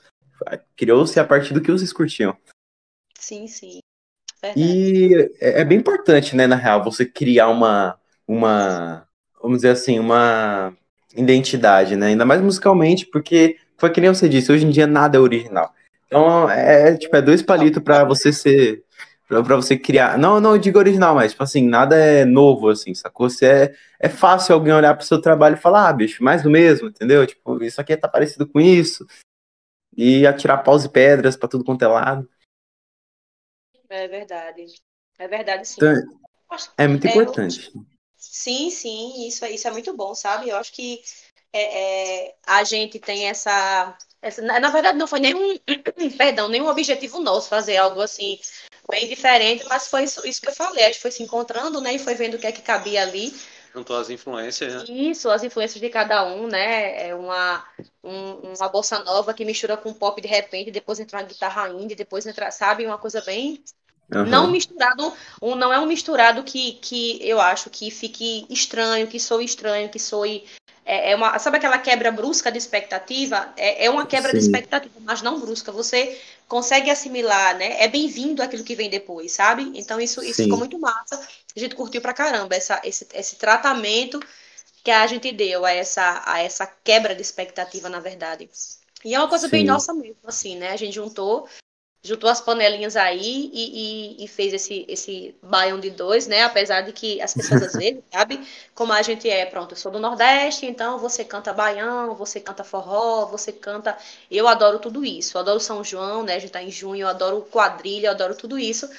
[0.78, 2.38] Criou-se a partir do que vocês curtiam.
[3.20, 3.80] Sim, sim.
[4.42, 4.60] Verdade.
[4.60, 7.98] E é, é bem importante, né, na real, você criar uma,
[8.28, 9.08] uma,
[9.42, 10.74] vamos dizer assim, uma
[11.16, 12.08] identidade, né?
[12.08, 15.74] Ainda mais musicalmente, porque foi que nem você disse, hoje em dia nada é original.
[16.06, 18.84] Então, é, é tipo, é dois palitos para você ser
[19.28, 20.18] para você criar.
[20.18, 23.30] Não, não digo original, mas tipo assim, nada é novo assim, sacou?
[23.30, 26.44] Você é, é fácil alguém olhar para o seu trabalho e falar: "Ah, bicho, mais
[26.44, 27.28] do mesmo", entendeu?
[27.28, 29.06] Tipo, isso aqui tá parecido com isso.
[29.98, 32.30] E atirar paus e pedras para tudo quanto é lado.
[33.90, 34.66] É verdade.
[35.20, 35.76] É verdade, sim.
[35.78, 35.94] Então,
[36.78, 37.72] é muito é, importante.
[38.16, 40.50] sim, sim, isso, é, isso é muito bom, sabe?
[40.50, 41.02] Eu acho que
[41.52, 44.42] é, é, a gente tem essa, essa.
[44.42, 45.58] Na verdade, não foi nenhum.
[46.18, 48.40] perdão, nenhum objetivo nosso fazer algo assim
[48.90, 50.84] bem diferente, mas foi isso, isso que eu falei.
[50.84, 51.94] A gente foi se encontrando, né?
[51.94, 53.34] E foi vendo o que é que cabia ali.
[53.74, 54.84] Juntou as influências, né?
[54.90, 57.10] Isso, as influências de cada um, né?
[57.10, 57.64] É uma,
[58.04, 61.96] um, uma bolsa nova que mistura com pop de repente, depois entra uma guitarra indie,
[61.96, 62.86] depois entra, sabe?
[62.86, 63.64] Uma coisa bem
[64.14, 64.26] Uhum.
[64.26, 69.20] Não misturado, um, não é um misturado que, que eu acho que fique estranho, que
[69.20, 70.46] soe estranho, que soe.
[70.88, 73.54] É, é uma, sabe aquela quebra brusca de expectativa?
[73.58, 74.38] É, é uma quebra Sim.
[74.38, 75.70] de expectativa, mas não brusca.
[75.70, 77.84] Você consegue assimilar, né?
[77.84, 79.70] É bem-vindo aquilo que vem depois, sabe?
[79.76, 81.20] Então isso, isso ficou muito massa.
[81.54, 84.18] A gente curtiu pra caramba essa, esse, esse tratamento
[84.82, 88.50] que a gente deu a essa, a essa quebra de expectativa, na verdade.
[89.04, 89.52] E é uma coisa Sim.
[89.52, 90.72] bem nossa mesmo, assim, né?
[90.72, 91.50] A gente juntou
[92.08, 96.44] juntou as panelinhas aí e, e, e, fez esse, esse baião de dois, né?
[96.44, 98.48] Apesar de que as pessoas às vezes, sabe?
[98.74, 102.64] Como a gente é, pronto, eu sou do Nordeste, então você canta baião, você canta
[102.64, 103.98] forró, você canta.
[104.32, 105.36] Eu adoro tudo isso.
[105.36, 106.36] Eu adoro São João, né?
[106.36, 108.90] A gente tá em junho, eu adoro quadrilha, eu adoro tudo isso.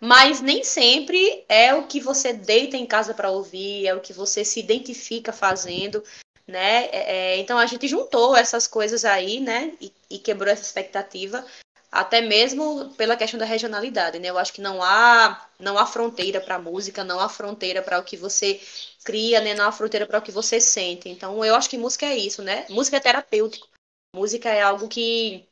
[0.00, 4.12] Mas nem sempre é o que você deita em casa para ouvir, é o que
[4.12, 6.02] você se identifica fazendo,
[6.46, 6.86] né?
[6.86, 9.72] É, é, então a gente juntou essas coisas aí, né?
[9.80, 11.44] E, e quebrou essa expectativa
[11.90, 14.28] até mesmo pela questão da regionalidade, né?
[14.28, 17.98] Eu acho que não há não há fronteira para a música, não há fronteira para
[17.98, 18.60] o que você
[19.04, 19.54] cria, né?
[19.54, 21.08] Não há fronteira para o que você sente.
[21.08, 22.66] Então, eu acho que música é isso, né?
[22.68, 23.68] Música é terapêutico.
[24.14, 25.48] Música é algo que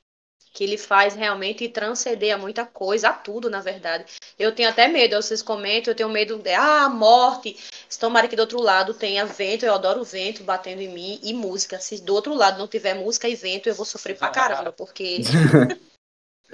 [0.52, 4.06] que ele faz realmente transcender a muita coisa, a tudo, na verdade.
[4.38, 7.54] Eu tenho até medo, vocês comentam, eu tenho medo de, ah, morte.
[7.86, 11.34] Se tomara que do outro lado tenha vento, eu adoro vento batendo em mim, e
[11.34, 11.78] música.
[11.78, 15.20] Se do outro lado não tiver música e vento, eu vou sofrer pra caramba, porque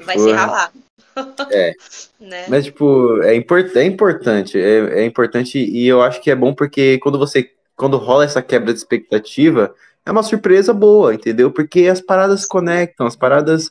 [0.00, 0.28] vai Porra.
[0.28, 0.72] se ralar.
[1.50, 1.72] É.
[2.20, 2.46] né?
[2.48, 4.58] Mas, tipo, é, import é importante.
[4.58, 7.50] É, é importante e eu acho que é bom porque quando você.
[7.74, 9.74] Quando rola essa quebra de expectativa,
[10.04, 11.50] é uma surpresa boa, entendeu?
[11.50, 13.70] Porque as paradas se conectam, as paradas.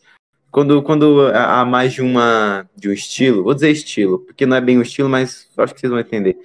[0.52, 4.60] Quando, quando há mais de uma de um estilo, vou dizer estilo, porque não é
[4.60, 6.38] bem um estilo, mas acho que vocês vão entender.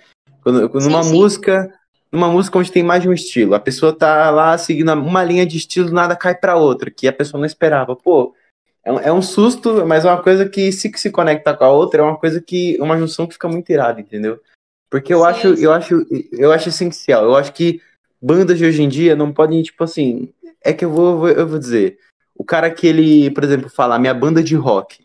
[0.43, 1.13] Quando, quando numa sim.
[1.13, 1.69] música,
[2.13, 5.45] numa música onde tem mais de um estilo, a pessoa tá lá seguindo uma linha
[5.45, 7.97] de estilo, nada cai para outra, que a pessoa não esperava.
[7.97, 8.33] Pô,
[8.87, 11.73] é um, é um susto, mas é uma coisa que se se conecta com a
[11.73, 12.79] outra, é uma coisa que.
[12.81, 14.41] uma junção que fica muito irada, entendeu?
[14.89, 15.65] Porque eu sim, acho, sim.
[15.65, 17.25] eu acho, eu acho essencial.
[17.25, 17.83] Eu acho que
[18.23, 20.33] bandas de hoje em dia não podem, tipo assim.
[20.63, 21.99] É que eu vou, eu vou dizer.
[22.33, 25.03] O cara que ele, por exemplo, fala, minha banda de rock.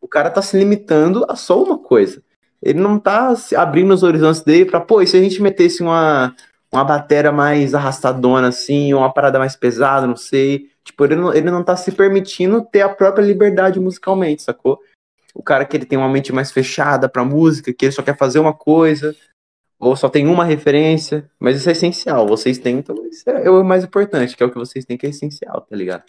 [0.00, 2.20] O cara tá se limitando a só uma coisa.
[2.60, 6.34] Ele não tá abrindo os horizontes dele pra, pô, e se a gente metesse uma,
[6.72, 10.69] uma bateria mais arrastadona, assim, uma parada mais pesada, não sei.
[10.84, 14.80] Tipo, ele não, ele não tá se permitindo ter a própria liberdade musicalmente, sacou?
[15.34, 18.16] O cara que ele tem uma mente mais fechada pra música, que ele só quer
[18.16, 19.14] fazer uma coisa.
[19.78, 22.26] ou só tem uma referência, mas isso é essencial.
[22.26, 25.06] Vocês têm, então isso é o mais importante, que é o que vocês têm, que
[25.06, 26.04] é essencial, tá ligado?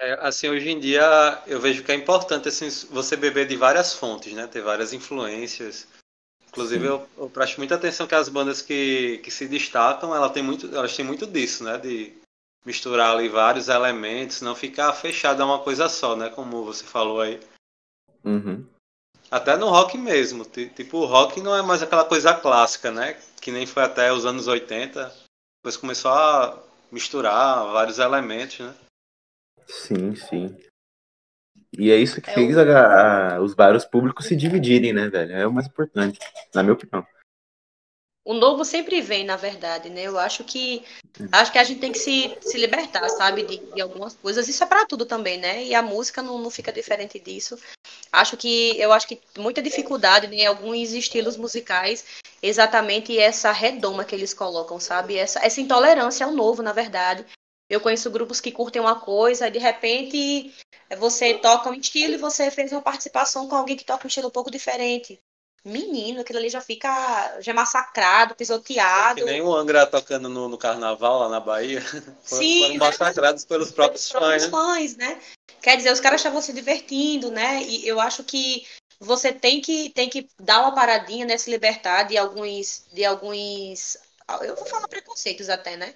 [0.00, 3.94] É, assim, hoje em dia eu vejo que é importante assim, você beber de várias
[3.94, 4.46] fontes, né?
[4.46, 5.88] Ter várias influências.
[6.48, 10.42] Inclusive eu, eu, presto muita atenção que as bandas que, que se destacam, ela tem
[10.42, 11.78] muito, elas têm muito disso, né?
[11.78, 12.16] De
[12.68, 16.28] misturar ali vários elementos, não ficar fechado a uma coisa só, né?
[16.28, 17.40] Como você falou aí.
[18.22, 18.66] Uhum.
[19.30, 20.44] Até no rock mesmo.
[20.44, 23.18] Tipo, o rock não é mais aquela coisa clássica, né?
[23.40, 25.10] Que nem foi até os anos 80.
[25.58, 26.62] Depois começou a
[26.92, 28.74] misturar vários elementos, né?
[29.66, 30.54] Sim, sim.
[31.72, 32.60] E é isso que é fez o...
[32.60, 35.32] a, a, os vários públicos se dividirem, né, velho?
[35.32, 36.18] É o mais importante,
[36.54, 37.06] na minha opinião.
[38.28, 40.02] O novo sempre vem, na verdade, né?
[40.02, 40.84] Eu acho que
[41.32, 44.46] acho que a gente tem que se, se libertar, sabe, de, de algumas coisas.
[44.46, 45.64] Isso é para tudo também, né?
[45.64, 47.58] E a música não, não fica diferente disso.
[48.12, 52.04] Acho que eu acho que muita dificuldade né, em alguns estilos musicais,
[52.42, 55.16] exatamente essa redoma que eles colocam, sabe?
[55.16, 57.24] Essa, essa intolerância ao novo, na verdade.
[57.66, 60.54] Eu conheço grupos que curtem uma coisa, e de repente
[60.98, 64.28] você toca um estilo e você fez uma participação com alguém que toca um estilo
[64.28, 65.18] um pouco diferente.
[65.64, 69.20] Menino, aquilo ali já fica já é massacrado, pisoteado.
[69.20, 71.82] que nem o Angra tocando no, no, carnaval lá na Bahia.
[72.22, 75.08] Sim, foram massacrados pelos próprios, pelos próprios fãs, né?
[75.08, 75.20] né?
[75.60, 77.62] Quer dizer, os caras estavam se divertindo, né?
[77.62, 78.64] E eu acho que
[79.00, 81.36] você tem que, tem que dar uma paradinha, né?
[81.36, 82.84] Se libertar de alguns.
[82.92, 83.96] De alguns.
[84.42, 85.94] Eu vou falar preconceitos até, né?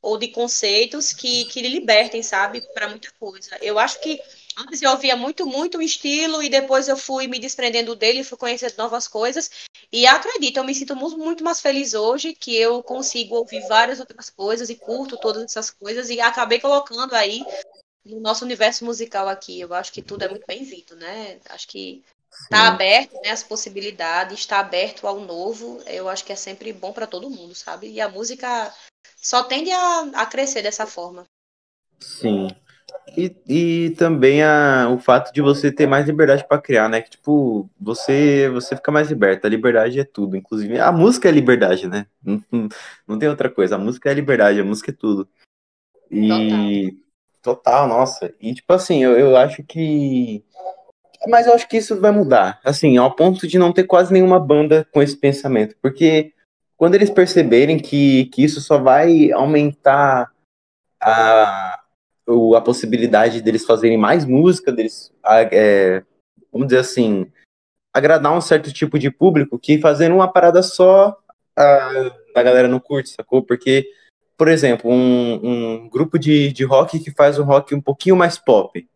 [0.00, 2.60] Ou de conceitos que, que lhe libertem, sabe?
[2.72, 3.56] Para muita coisa.
[3.60, 4.20] Eu acho que
[4.58, 8.36] Antes eu ouvia muito, muito o estilo e depois eu fui me desprendendo dele, fui
[8.36, 9.48] conhecendo novas coisas.
[9.92, 14.28] E acredito, eu me sinto muito mais feliz hoje que eu consigo ouvir várias outras
[14.28, 17.44] coisas e curto todas essas coisas e acabei colocando aí
[18.04, 19.60] no nosso universo musical aqui.
[19.60, 21.38] Eu acho que tudo é muito bem-vindo, né?
[21.50, 22.02] Acho que
[22.42, 25.80] está aberto, né, as possibilidades, está aberto ao novo.
[25.86, 27.88] Eu acho que é sempre bom para todo mundo, sabe?
[27.88, 28.74] E a música
[29.16, 31.24] só tende a, a crescer dessa forma.
[32.00, 32.48] Sim.
[33.16, 37.00] E, e também a, o fato de você ter mais liberdade para criar, né?
[37.00, 39.46] Que, tipo, você, você fica mais liberto.
[39.46, 40.36] A liberdade é tudo.
[40.36, 42.06] Inclusive, a música é liberdade, né?
[42.22, 42.68] Não, não,
[43.06, 43.76] não tem outra coisa.
[43.76, 45.28] A música é liberdade, a música é tudo.
[46.10, 46.96] E.
[47.42, 48.34] Total, total nossa.
[48.40, 50.44] E, tipo assim, eu, eu acho que.
[51.26, 52.60] Mas eu acho que isso vai mudar.
[52.64, 55.74] Assim, ao ponto de não ter quase nenhuma banda com esse pensamento.
[55.82, 56.32] Porque
[56.76, 60.30] quando eles perceberem que, que isso só vai aumentar
[61.00, 61.80] a,
[62.28, 65.12] o, a possibilidade deles fazerem mais música, deles,
[65.50, 66.02] é,
[66.52, 67.26] vamos dizer assim,
[67.92, 71.16] agradar um certo tipo de público que fazendo uma parada só
[71.56, 73.42] a, a galera não curte, sacou?
[73.42, 73.88] Porque,
[74.36, 78.38] por exemplo, um, um grupo de, de rock que faz um rock um pouquinho mais
[78.38, 78.86] pop,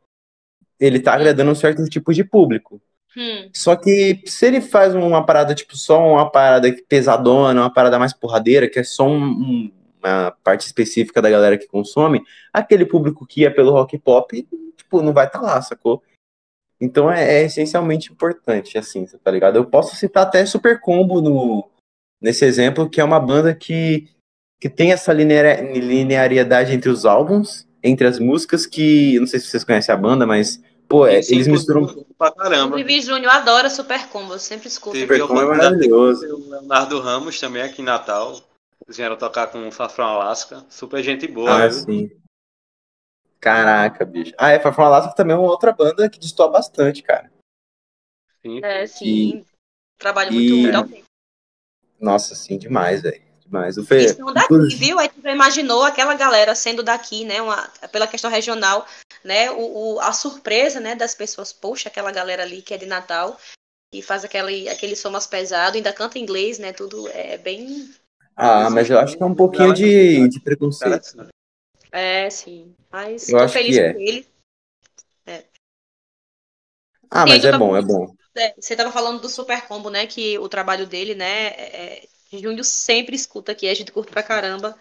[0.78, 2.80] ele tá agradando um certo tipo de público.
[3.16, 3.50] Hum.
[3.52, 8.12] Só que se ele faz uma parada, tipo, só uma parada pesadona, uma parada mais
[8.12, 9.72] porradeira, que é só um, um
[10.02, 12.22] uma parte específica da galera que consome,
[12.52, 16.02] aquele público que ia pelo rock pop, tipo, não vai estar tá lá, sacou?
[16.80, 19.56] Então é, é, essencialmente importante, assim, tá ligado?
[19.56, 21.70] Eu posso citar até Super Combo no,
[22.20, 24.08] nesse exemplo, que é uma banda que,
[24.60, 29.62] que tem essa linearidade entre os álbuns, entre as músicas, que, não sei se vocês
[29.62, 31.86] conhecem a banda, mas, pô, é, eles misturam...
[32.18, 32.74] Pra caramba.
[32.74, 34.98] O Vivi Júnior adora Super Combo, eu sempre escuto.
[34.98, 36.26] Super Combo é maravilhoso.
[36.34, 38.40] O Leonardo Ramos também aqui em Natal,
[38.86, 40.64] eles vieram tocar com o Fafron Alaska.
[40.68, 41.64] Super gente boa.
[41.64, 41.80] Ah, viu?
[41.80, 42.10] sim.
[43.40, 44.32] Caraca, bicho.
[44.38, 47.30] Ah, é, Fafron Alaska também é uma outra banda que destoa bastante, cara.
[48.40, 48.60] Sim.
[48.62, 49.04] É, sim.
[49.04, 49.46] E...
[49.98, 50.66] Trabalho muito e...
[50.66, 50.88] legal.
[52.00, 53.22] Nossa, sim, demais, velho.
[53.40, 53.76] Demais.
[53.76, 54.08] O Fe...
[54.08, 54.98] são daqui, viu?
[54.98, 57.40] Aí tu imaginou aquela galera sendo daqui, né?
[57.42, 58.86] Uma, pela questão regional,
[59.22, 59.50] né?
[59.50, 63.38] O, o, a surpresa, né, das pessoas, poxa, aquela galera ali que é de Natal
[63.92, 66.72] e faz aquele, aquele som mais pesado, ainda canta inglês, né?
[66.72, 67.92] Tudo é bem
[68.36, 71.28] ah, mas eu acho que é um pouquinho de, de preconceito.
[71.90, 72.74] É, sim.
[72.90, 73.92] Mas eu tô acho feliz que é.
[73.92, 74.26] com ele.
[75.26, 75.44] É.
[77.10, 78.14] Ah, mas é bom, é bom.
[78.34, 80.06] É, você tava falando do Super Combo, né?
[80.06, 81.48] Que o trabalho dele, né?
[81.48, 84.78] É, é Júnior sempre escuta aqui, a gente curte pra caramba.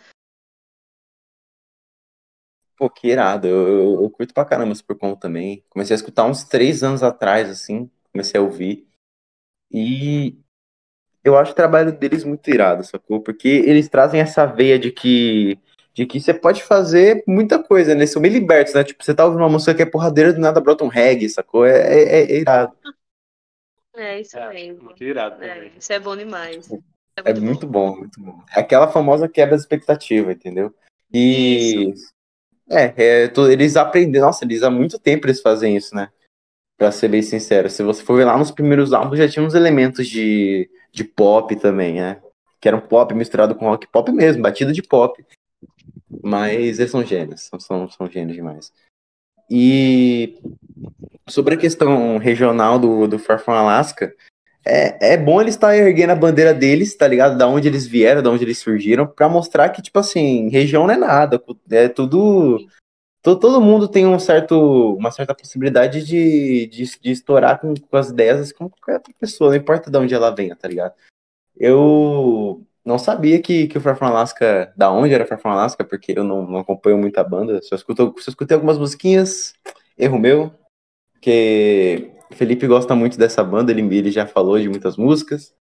[2.78, 3.48] Pô, que irado.
[3.48, 5.64] Eu, eu, eu curto pra caramba Super Combo também.
[5.70, 7.92] Comecei a escutar uns três anos atrás, assim.
[8.12, 8.88] Comecei a ouvir.
[9.70, 10.41] E
[11.24, 13.22] eu acho o trabalho deles muito irado, sacou?
[13.22, 15.60] Porque eles trazem essa veia de que
[15.94, 18.06] de que você pode fazer muita coisa, né?
[18.06, 18.84] São meio libertos, né?
[18.84, 21.66] Tipo, você tá ouvindo uma música que é porradeira, do nada brota um reggae, sacou?
[21.66, 22.74] É, é, é irado.
[23.96, 24.84] É, isso é, mesmo.
[24.86, 26.72] Muito irado é, isso é bom demais.
[26.72, 27.92] É, é muito, bom.
[27.92, 27.98] bom.
[27.98, 28.42] muito bom.
[28.56, 30.74] É aquela famosa quebra de expectativa, entendeu?
[31.14, 31.92] E...
[31.92, 32.12] Isso.
[32.70, 36.10] É, é eles aprendem, nossa, eles há muito tempo eles fazem isso, né?
[36.78, 37.70] Pra ser bem sincero.
[37.70, 41.56] Se você for ver lá nos primeiros álbuns, já tinha uns elementos de de pop
[41.56, 42.22] também, né?
[42.60, 45.24] Que era um pop misturado com rock pop mesmo, batida de pop.
[46.24, 48.72] Mas eles são gênios, são, são, são gênios demais.
[49.50, 50.40] E
[51.28, 54.14] sobre a questão regional do, do Far From Alaska,
[54.66, 57.38] é, é bom eles estar erguendo a bandeira deles, tá ligado?
[57.38, 60.94] Da onde eles vieram, da onde eles surgiram, para mostrar que, tipo assim, região não
[60.94, 62.60] é nada, é tudo.
[63.22, 67.98] Todo, todo mundo tem um certo, uma certa possibilidade de, de, de estourar com, com
[67.98, 70.94] as ideias como qualquer outra pessoa, não importa de onde ela venha, tá ligado?
[71.56, 75.84] Eu não sabia que, que o Far From Alaska, da onde era Far From Alaska,
[75.84, 79.54] porque eu não, não acompanho muita banda, só, escuto, só escutei algumas musiquinhas,
[79.98, 80.52] erro meu,
[81.22, 85.54] que Felipe gosta muito dessa banda, ele, ele já falou de muitas músicas.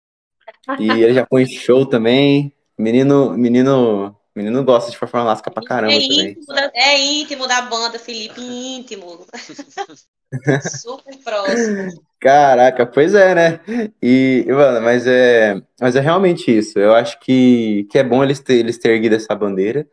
[0.78, 2.52] E ele já põe show também.
[2.78, 5.96] Menino, menino, menino gosta de Lasca pra caramba é.
[5.96, 9.26] Íntimo da, é íntimo da banda, Felipe, íntimo.
[10.62, 12.02] Super próximo.
[12.20, 13.60] Caraca, pois é, né?
[14.00, 16.78] E, mano, mas é, mas é realmente isso.
[16.78, 19.88] Eu acho que, que é bom eles, ter, eles terem erguido essa bandeira.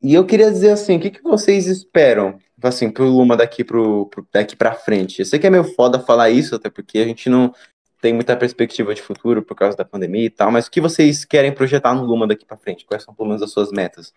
[0.00, 4.06] E eu queria dizer assim, o que, que vocês esperam assim, pro Luma daqui, pro,
[4.06, 5.20] pro, daqui pra frente.
[5.20, 7.54] Eu sei que é meio foda falar isso, até porque a gente não
[8.00, 11.24] tem muita perspectiva de futuro por causa da pandemia e tal, mas o que vocês
[11.24, 12.84] querem projetar no Luma daqui pra frente?
[12.84, 14.12] Quais são, pelo menos, as suas metas?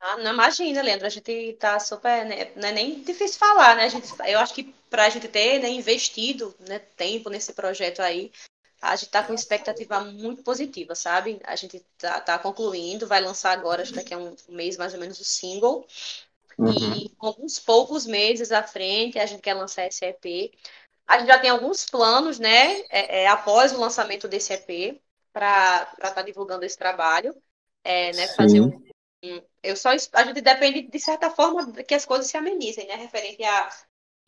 [0.00, 3.84] Ah, não imagina, Leandro, a gente tá super, né, não é nem difícil falar, né,
[3.84, 8.32] a gente, eu acho que pra gente ter, né, investido, né, tempo nesse projeto aí,
[8.80, 11.40] a gente tá com expectativa muito positiva, sabe?
[11.44, 14.92] A gente tá, tá concluindo, vai lançar agora, acho que daqui a um mês mais
[14.92, 15.86] ou menos o single,
[16.58, 16.94] Uhum.
[16.94, 20.52] E alguns poucos meses à frente, a gente quer lançar esse EP.
[21.06, 25.00] A gente já tem alguns planos, né, é, é, após o lançamento desse EP,
[25.32, 27.34] para estar tá divulgando esse trabalho.
[27.84, 28.80] É, né, fazer um,
[29.24, 32.94] um, eu só a gente depende de certa forma que as coisas se amenizem, né,
[32.94, 33.68] referente à,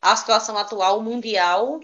[0.01, 1.79] à situação atual mundial,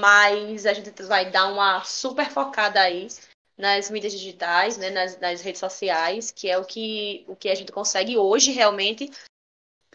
[0.00, 3.08] mas a gente vai dar uma super focada aí
[3.56, 7.54] nas mídias digitais, né, nas, nas redes sociais, que é o que, o que a
[7.54, 9.10] gente consegue hoje realmente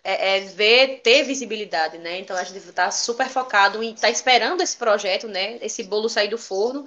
[0.04, 2.20] é, é, ver, ter visibilidade, né?
[2.20, 5.58] Então a gente está super focado em estar tá esperando esse projeto, né?
[5.62, 6.86] Esse bolo sair do forno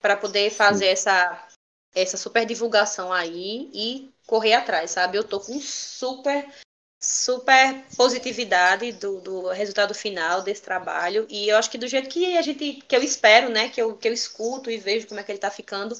[0.00, 1.48] para poder fazer essa
[1.94, 5.16] essa super divulgação aí e correr atrás, sabe?
[5.16, 6.52] Eu tô com super
[7.00, 12.36] super positividade do, do resultado final desse trabalho e eu acho que do jeito que
[12.36, 13.68] a gente que eu espero, né?
[13.68, 15.94] Que eu que eu escuto e vejo como é que ele está ficando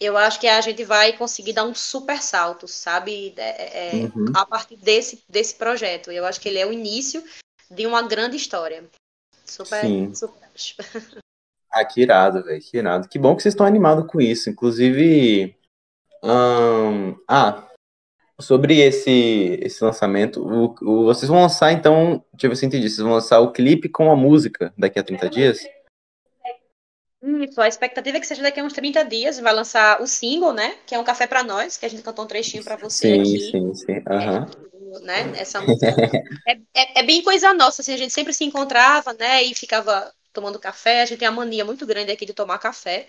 [0.00, 3.32] eu acho que a gente vai conseguir dar um super salto, sabe?
[3.36, 4.32] É, é, uhum.
[4.34, 6.12] A partir desse, desse projeto.
[6.12, 7.24] Eu acho que ele é o início
[7.70, 8.84] de uma grande história.
[9.44, 10.14] Super, Sim.
[10.14, 10.46] super.
[11.68, 12.62] Ah, que irado, velho.
[12.62, 13.06] Que irado.
[13.06, 14.48] Que bom que vocês estão animados com isso.
[14.48, 15.54] Inclusive.
[17.28, 17.68] ah,
[18.40, 22.68] sobre esse, esse lançamento, o, o, vocês vão lançar, então, deixa eu ver se eu
[22.68, 25.58] entendi, vocês vão lançar o clipe com a música daqui a 30 dias?
[27.26, 30.52] Isso, a expectativa é que seja daqui a uns 30 dias, vai lançar o single,
[30.52, 30.76] né?
[30.86, 33.20] Que é um café para nós, que a gente cantou um trechinho para você sim,
[33.20, 33.40] aqui.
[33.50, 35.00] Sim, sim, uhum.
[35.00, 35.32] é, né?
[35.36, 35.88] Essa música
[36.46, 39.42] é, é, é, bem coisa nossa, assim, a gente sempre se encontrava, né?
[39.42, 41.02] E ficava tomando café.
[41.02, 43.08] A gente tem a mania muito grande aqui de tomar café.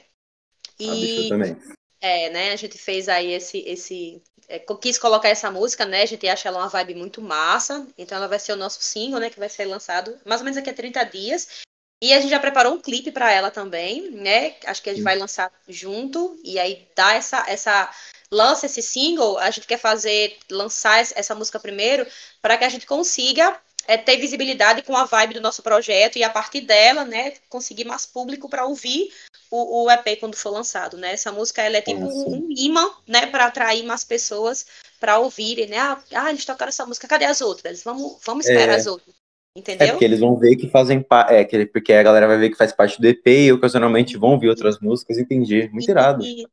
[0.80, 1.58] E, ah, também.
[2.02, 2.52] É, né?
[2.54, 6.02] A gente fez aí esse, esse é, quis colocar essa música, né?
[6.02, 7.86] A gente acha ela uma vibe muito massa.
[7.96, 9.30] Então ela vai ser o nosso single, né?
[9.30, 11.67] Que vai ser lançado mais ou menos daqui a 30 dias.
[12.02, 14.56] E a gente já preparou um clipe para ela também, né?
[14.66, 17.92] Acho que a gente vai lançar junto e aí dá essa essa
[18.32, 22.06] lança esse single, a gente quer fazer lançar essa música primeiro
[22.42, 26.24] para que a gente consiga é, ter visibilidade com a vibe do nosso projeto e
[26.24, 29.12] a partir dela, né, conseguir mais público para ouvir
[29.50, 31.14] o, o, EP quando for lançado, né?
[31.14, 34.66] Essa música ela é tipo um, um imã, né, para atrair mais pessoas
[35.00, 35.78] para ouvirem, né?
[35.78, 37.82] Ah, ah, eles tocaram essa música, cadê as outras?
[37.82, 38.76] Vamos, vamos esperar é.
[38.76, 39.16] as outras.
[39.58, 39.88] Entendeu?
[39.88, 41.34] É porque eles vão ver que fazem parte.
[41.34, 44.50] É, porque a galera vai ver que faz parte do EP e ocasionalmente vão ouvir
[44.50, 45.68] outras músicas, entendi.
[45.74, 46.24] Muito irado.
[46.24, 46.46] E,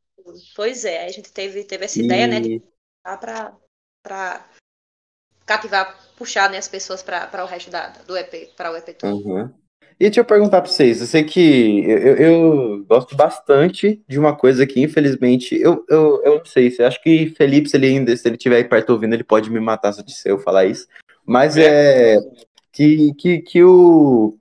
[0.57, 2.05] pois é, a gente teve, teve essa e...
[2.07, 2.41] ideia, né?
[2.41, 2.63] De
[3.21, 3.53] pra,
[4.03, 4.47] pra
[5.45, 9.17] cativar, puxar né, as pessoas para o resto da, do EP, para o EP todo.
[9.17, 9.53] Uhum.
[10.01, 14.35] E deixa eu perguntar para vocês, eu sei que eu, eu, gosto bastante de uma
[14.35, 18.17] coisa que, infelizmente, eu, eu, eu não sei, eu acho que Felipe, se ele ainda,
[18.17, 20.89] se ele estiver aí perto ouvindo, ele pode me matar se eu falar isso.
[21.25, 22.17] Mas é,
[22.75, 24.37] que, que, que o,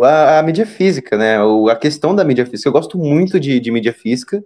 [0.00, 1.42] a, a, mídia física, né?
[1.42, 2.68] O, a questão da mídia física.
[2.68, 4.42] Eu gosto muito de, de mídia física.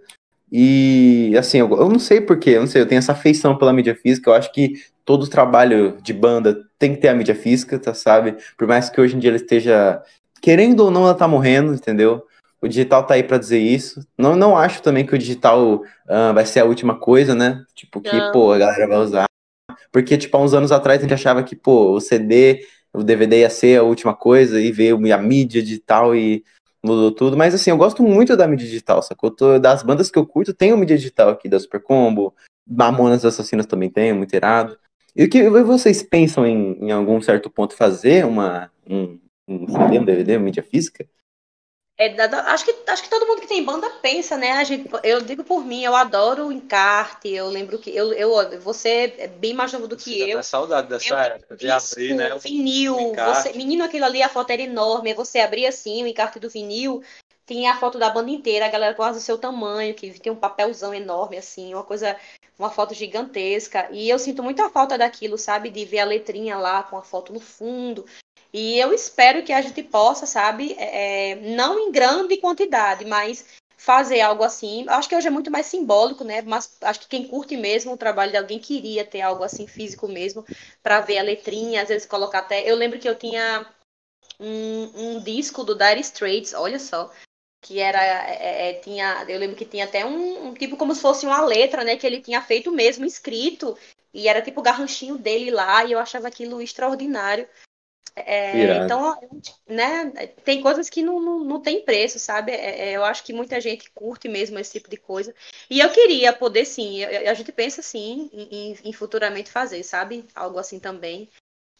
[0.51, 3.71] E, assim, eu, eu não sei porquê, eu não sei, eu tenho essa afeição pela
[3.71, 4.29] mídia física.
[4.29, 4.73] Eu acho que
[5.05, 8.35] todo trabalho de banda tem que ter a mídia física, tá, sabe?
[8.57, 10.01] Por mais que hoje em dia ela esteja,
[10.41, 12.25] querendo ou não, ela tá morrendo, entendeu?
[12.59, 14.05] O digital tá aí para dizer isso.
[14.17, 17.63] Não, não acho também que o digital uh, vai ser a última coisa, né?
[17.75, 18.31] Tipo, que, não.
[18.31, 19.25] pô, a galera vai usar.
[19.91, 22.61] Porque, tipo, há uns anos atrás a gente achava que, pô, o CD
[22.93, 26.43] o DVD ia ser a última coisa e ver a mídia digital e
[26.83, 27.37] mudou tudo.
[27.37, 29.31] Mas assim, eu gosto muito da mídia digital, sacou?
[29.31, 32.33] Tô- das bandas que eu curto, tem uma mídia digital aqui da Super Combo,
[32.67, 34.77] Mamonas Assassinas também tem, muito irado.
[35.15, 39.99] E o que vocês pensam em, em algum certo ponto fazer uma, um, um CD,
[39.99, 41.05] um DVD, uma mídia física?
[42.01, 44.53] É, acho, que, acho que todo mundo que tem banda pensa, né?
[44.53, 47.29] A gente, eu digo por mim, eu adoro o encarte.
[47.29, 50.37] Eu lembro que eu, eu, você é bem mais novo do que Sinto eu.
[50.39, 52.35] até saudade dessa Eu- época de Isso, abrir, né?
[52.39, 53.13] vinil.
[53.15, 55.13] Você, menino, aquilo ali, a foto era enorme.
[55.13, 57.03] Você abria assim o encarte do vinil,
[57.45, 60.35] tinha a foto da banda inteira, a galera quase do seu tamanho, que tem um
[60.35, 62.17] papelzão enorme, assim, uma coisa,
[62.57, 63.87] uma foto gigantesca.
[63.91, 65.69] E eu sinto muita falta daquilo, sabe?
[65.69, 68.05] De ver a letrinha lá com a foto no fundo.
[68.53, 73.45] E eu espero que a gente possa, sabe, é, não em grande quantidade, mas
[73.77, 74.85] fazer algo assim.
[74.89, 76.41] Acho que hoje é muito mais simbólico, né?
[76.41, 80.07] Mas acho que quem curte mesmo o trabalho de alguém queria ter algo assim físico
[80.07, 80.45] mesmo,
[80.83, 82.69] para ver a letrinha, às vezes colocar até.
[82.69, 83.65] Eu lembro que eu tinha
[84.39, 87.11] um, um disco do Dire Straits, olha só.
[87.63, 87.99] Que era.
[88.03, 91.41] é, é, tinha, eu lembro que tinha até um, um tipo como se fosse uma
[91.41, 91.95] letra, né?
[91.95, 93.77] Que ele tinha feito mesmo, escrito.
[94.13, 97.47] E era tipo o garranchinho dele lá, e eu achava aquilo extraordinário.
[98.15, 99.17] É, então,
[99.67, 100.11] né,
[100.43, 102.51] tem coisas que não, não, não tem preço, sabe?
[102.51, 105.33] É, é, eu acho que muita gente curte mesmo esse tipo de coisa.
[105.69, 110.25] E eu queria poder, sim, a gente pensa, sim, em, em- futuramente fazer, sabe?
[110.35, 111.29] Algo assim também.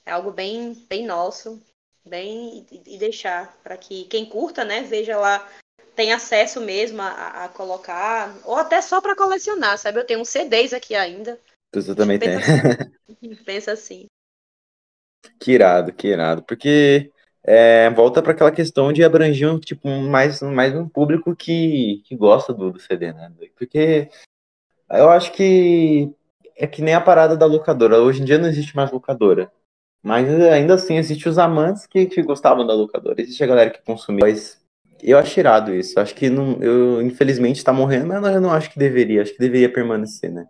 [0.05, 1.61] É algo bem, bem nosso,
[2.05, 5.47] bem, e, deixar para que quem curta, né, veja lá,
[5.95, 9.99] tem acesso mesmo a, a colocar, ou até só para colecionar, sabe?
[9.99, 11.39] Eu tenho uns CDs aqui ainda.
[11.73, 12.29] Você também tem.
[12.29, 12.63] Pensa,
[13.45, 14.07] pensa assim.
[15.39, 16.43] Que irado, que irado.
[16.43, 17.11] Porque
[17.43, 22.15] é, volta para aquela questão de abranger um, tipo, mais, mais um público que, que
[22.15, 23.31] gosta do, do CD, né?
[23.57, 24.09] Porque
[24.89, 26.13] eu acho que
[26.55, 27.99] é que nem a parada da locadora.
[27.99, 29.51] Hoje em dia não existe mais locadora.
[30.03, 33.21] Mas ainda assim existe os amantes que, que gostavam da locadora.
[33.21, 34.25] Existe a galera que consumia.
[34.25, 34.59] Mas
[35.01, 35.99] eu acho irado isso.
[35.99, 39.21] Acho que não, eu, infelizmente tá morrendo, mas eu não acho que deveria.
[39.21, 40.47] Acho que deveria permanecer, né?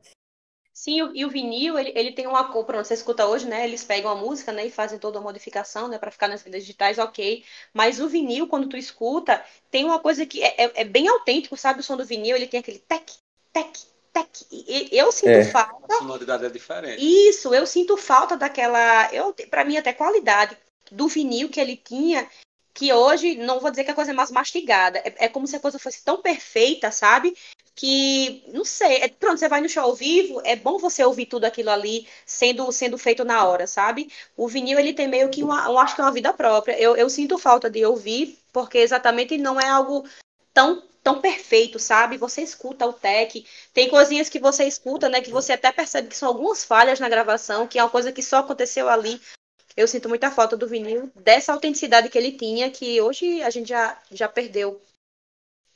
[0.82, 3.63] Sim, o- e o vinil, ele, ele tem uma cor, pronto, você escuta hoje, né?
[3.65, 6.63] Eles pegam a música, né, e fazem toda a modificação, né, para ficar nas mídias
[6.63, 7.45] digitais, ok.
[7.71, 11.55] Mas o vinil, quando tu escuta, tem uma coisa que é, é, é bem autêntico,
[11.55, 11.82] sabe?
[11.82, 13.11] O som do vinil, ele tem aquele tec,
[13.53, 13.77] tec,
[14.11, 14.27] tec.
[14.91, 15.43] Eu sinto É.
[15.51, 15.93] falta.
[15.93, 16.99] A sonoridade é diferente.
[16.99, 20.57] Isso, eu sinto falta daquela, eu, para mim até qualidade
[20.91, 22.27] do vinil que ele tinha,
[22.73, 25.55] que hoje não vou dizer que a coisa é mais mastigada, é, é como se
[25.55, 27.38] a coisa fosse tão perfeita, sabe?
[27.82, 31.25] Que não sei, é, pronto, você vai no show ao vivo, é bom você ouvir
[31.25, 34.07] tudo aquilo ali sendo sendo feito na hora, sabe?
[34.38, 36.79] O vinil ele tem meio que uma, eu acho que é uma vida própria.
[36.79, 40.07] Eu, eu sinto falta de ouvir porque exatamente não é algo
[40.53, 42.17] tão tão perfeito, sabe?
[42.17, 46.15] Você escuta o tech, tem coisinhas que você escuta, né, que você até percebe que
[46.15, 49.19] são algumas falhas na gravação, que é uma coisa que só aconteceu ali.
[49.75, 53.69] Eu sinto muita falta do vinil, dessa autenticidade que ele tinha, que hoje a gente
[53.69, 54.79] já, já perdeu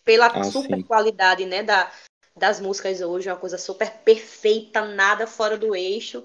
[0.05, 0.83] pela Ah, super sim.
[0.83, 1.91] qualidade, né, da,
[2.37, 6.23] das músicas hoje, uma coisa super perfeita, nada fora do eixo.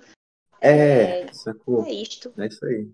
[0.60, 1.84] É, sacou?
[1.86, 2.32] É isto.
[2.38, 2.88] É isso aí.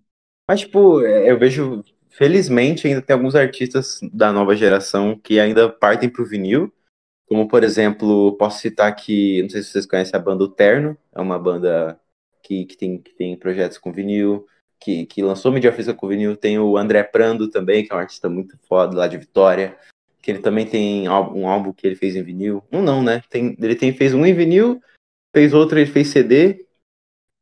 [0.49, 5.69] Mas, tipo, é, eu vejo, felizmente, ainda tem alguns artistas da nova geração que ainda
[5.69, 6.73] partem pro vinil.
[7.29, 10.97] Como, por exemplo, posso citar aqui, não sei se vocês conhecem a banda O Terno,
[11.13, 12.01] é uma banda
[12.41, 14.47] que, que, tem, que tem projetos com vinil,
[14.79, 16.37] que, que lançou mídia física com vinil.
[16.37, 19.77] Tem o André Prando também, que é um artista muito foda lá de Vitória,
[20.27, 22.61] que ele também tem um álbum que ele fez em vinil.
[22.73, 23.23] Um não, né?
[23.31, 24.83] Tem, ele tem, fez um em vinil,
[25.33, 26.67] fez outro, ele fez CD,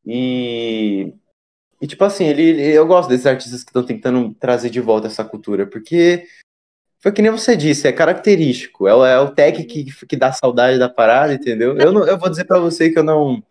[0.05, 1.11] e
[1.81, 5.07] e tipo assim, ele, ele- eu gosto desses artistas que estão tentando trazer de volta
[5.07, 6.27] essa cultura, porque
[6.99, 10.31] foi que nem você disse, é característico, é, o- é o tech que, que dá
[10.31, 11.75] saudade da parada, entendeu?
[11.79, 13.41] Eu, não, eu vou dizer pra você que eu não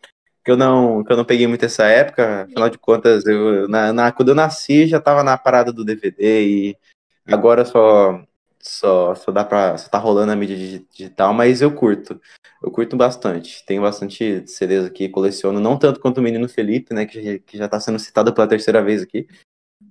[0.45, 3.93] que eu não que eu não peguei muito essa época, afinal de contas, eu, na,
[3.93, 6.77] na- quando eu nasci já tava na parada do DVD e
[7.27, 8.25] agora só
[8.67, 12.21] só só dá para só tá rolando a mídia digi- digital, mas eu curto.
[12.63, 13.65] Eu curto bastante.
[13.67, 17.59] Tenho bastante CDs aqui, coleciono, não tanto quanto o menino Felipe, né, que, já- que
[17.59, 19.27] já tá sendo citado pela terceira vez aqui.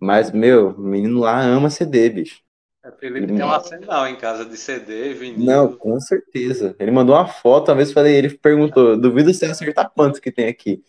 [0.01, 2.41] Mas, meu, o menino lá ama CD, bicho.
[2.83, 5.45] É, Felipe tem um arsenal em casa de CD, vinil.
[5.45, 6.75] Não, com certeza.
[6.79, 10.47] Ele mandou uma foto, uma vez falei, ele perguntou, duvido você acertar quantos que tem
[10.47, 10.83] aqui.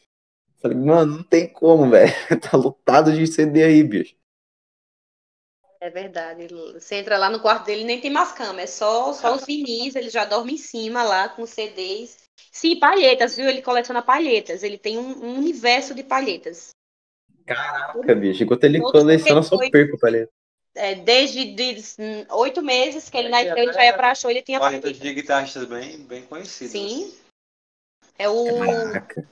[0.61, 2.11] Falei, mano, não tem como, velho.
[2.51, 4.17] Tá lotado de CD aí, bicho.
[5.85, 6.49] É verdade.
[6.73, 9.95] Você entra lá no quarto dele nem tem mais cama, é só, só os vinis,
[9.95, 12.25] ele já dorme em cima lá com CDs.
[12.51, 13.47] Sim, palhetas, viu?
[13.47, 16.71] Ele coleciona palhetas, ele tem um, um universo de palhetas.
[17.45, 18.45] Caraca, bicho.
[18.45, 20.33] Enquanto ele coleciona, eu só perco paleta.
[20.75, 24.31] É, desde de, hum, oito meses que ele É, nasceu, ele já ia pra show,
[24.31, 25.05] ele tinha Quartetas palheta.
[25.05, 26.73] de guitarristas bem, bem conhecidos.
[26.73, 27.15] Sim.
[28.19, 29.29] É o Caraca.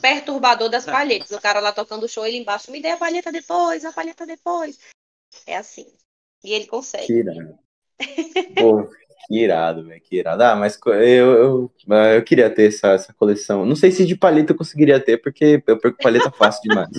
[0.00, 1.30] perturbador das palhetas.
[1.30, 4.24] O cara lá tocando o show, ele embaixo, me dê a palheta depois, a palheta
[4.24, 4.78] depois.
[5.46, 5.86] É assim.
[6.42, 7.06] E ele consegue.
[7.06, 7.58] Que irado.
[8.56, 8.88] Pô,
[9.28, 10.42] que irado, velho, que irado.
[10.42, 11.72] Ah, mas eu, eu,
[12.14, 13.64] eu queria ter essa, essa coleção.
[13.66, 16.90] Não sei se de paleta eu conseguiria ter, porque eu perco paleta fácil demais.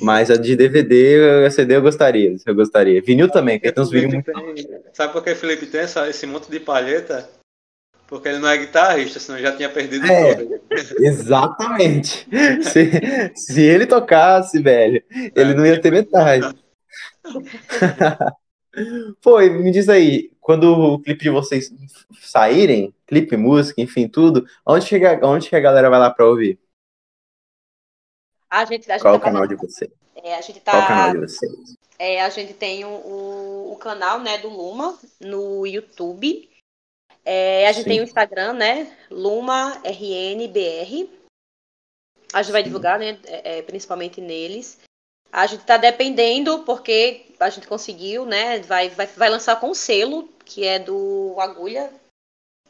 [0.00, 3.00] Mas a de DVD, a CD eu gostaria, eu gostaria.
[3.00, 4.30] Vinil também, que tem uns vinil muito...
[4.30, 4.82] Tem...
[4.92, 7.28] Sabe por que o Felipe tem essa, esse monte de palheta?
[8.06, 10.46] Porque ele não é guitarrista, senão já tinha perdido é,
[11.00, 12.28] Exatamente.
[12.62, 15.02] Se, se ele tocasse, velho,
[15.34, 16.54] ele é, não ia ter metade.
[19.22, 21.72] Pô, me diz aí, quando o clipe de vocês
[22.20, 26.58] saírem, clipe, música, enfim, tudo, onde, chega, onde que a galera vai lá pra ouvir?
[28.50, 29.90] A gente, a gente Qual tá o canal de vocês?
[30.16, 31.76] É, a gente tá, Qual o canal de vocês?
[31.98, 36.50] É, a gente tem o, o, o canal, né, do Luma no YouTube.
[37.24, 37.90] É, a gente Sim.
[37.90, 38.96] tem o Instagram, né?
[39.10, 41.08] Luma RNBR.
[42.32, 43.18] A gente vai divulgar, né?
[43.24, 44.78] É, é, principalmente neles.
[45.34, 48.60] A gente está dependendo, porque a gente conseguiu, né?
[48.60, 51.92] Vai, vai, vai lançar com selo, que é do Agulha,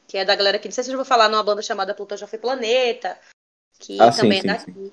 [0.09, 2.17] que é da galera que não sei se eu vou falar numa banda chamada Plutão
[2.17, 3.21] Já Foi Planeta,
[3.79, 4.73] que ah, também sim, é daqui.
[4.73, 4.93] Sim.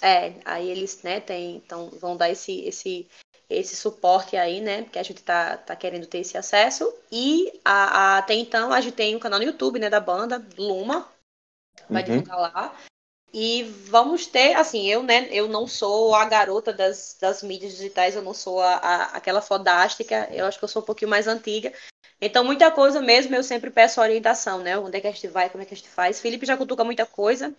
[0.00, 3.08] É, aí eles, né, tem, então vão dar esse, esse,
[3.50, 4.82] esse suporte aí, né?
[4.82, 6.94] Porque a gente tá, tá querendo ter esse acesso.
[7.10, 10.40] E a, a, até então a gente tem um canal no YouTube, né, da banda,
[10.56, 11.08] Luma.
[11.90, 12.18] Vai uhum.
[12.20, 12.76] divulgar lá.
[13.34, 18.14] E vamos ter, assim, eu, né, eu não sou a garota das, das mídias digitais,
[18.14, 21.26] eu não sou a, a, aquela fodástica, eu acho que eu sou um pouquinho mais
[21.26, 21.72] antiga.
[22.20, 24.78] Então, muita coisa mesmo, eu sempre peço orientação, né?
[24.78, 26.20] Onde é que a gente vai, como é que a gente faz.
[26.20, 27.54] Felipe já cutuca muita coisa,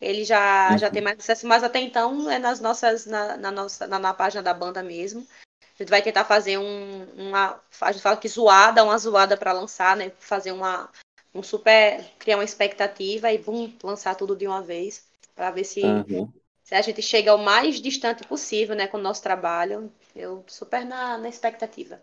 [0.00, 0.78] ele já, uhum.
[0.78, 4.14] já tem mais acesso, mas até então é nas nossas, na, na nossa, na, na,
[4.14, 5.26] página da banda mesmo.
[5.62, 9.52] A gente vai tentar fazer um, uma, a gente fala que zoada, uma zoada para
[9.52, 10.12] lançar, né?
[10.18, 10.90] Fazer uma,
[11.34, 15.82] um super criar uma expectativa e bum, lançar tudo de uma vez para ver se,
[15.82, 16.30] uhum.
[16.62, 19.90] se a gente chega o mais distante possível, né, com o nosso trabalho.
[20.14, 22.00] Eu super na, na expectativa.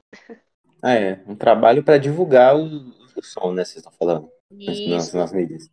[0.82, 4.90] Ah, é, um trabalho para divulgar o, o, som, né, vocês estão falando, Isso.
[4.90, 5.70] nas, nas mídias.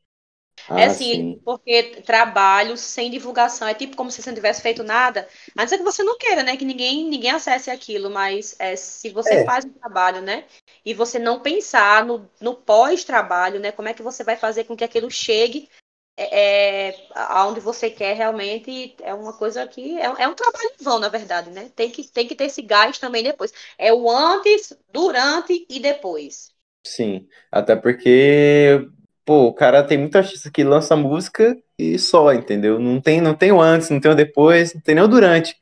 [0.69, 1.41] Ah, é assim, sim.
[1.45, 5.29] porque trabalho sem divulgação é tipo como se você não tivesse feito nada.
[5.57, 6.57] A não ser que você não queira, né?
[6.57, 9.45] Que ninguém, ninguém acesse aquilo, mas é, se você é.
[9.45, 10.45] faz um trabalho, né?
[10.85, 13.73] E você não pensar no, no pós-trabalho, né?
[13.73, 15.69] Como é que você vai fazer com que aquilo chegue
[16.17, 20.85] é, é aonde você quer realmente é uma coisa que é, é um trabalho em
[20.85, 21.71] vão, na verdade, né?
[21.75, 23.53] Tem que, tem que ter esse gás também depois.
[23.77, 26.53] É o antes, durante e depois.
[26.87, 28.87] Sim, até porque
[29.25, 32.79] pô, o cara tem muita artista que lança música e só, entendeu?
[32.79, 35.57] Não tem, não tem o antes, não tem o depois, não tem nem o durante.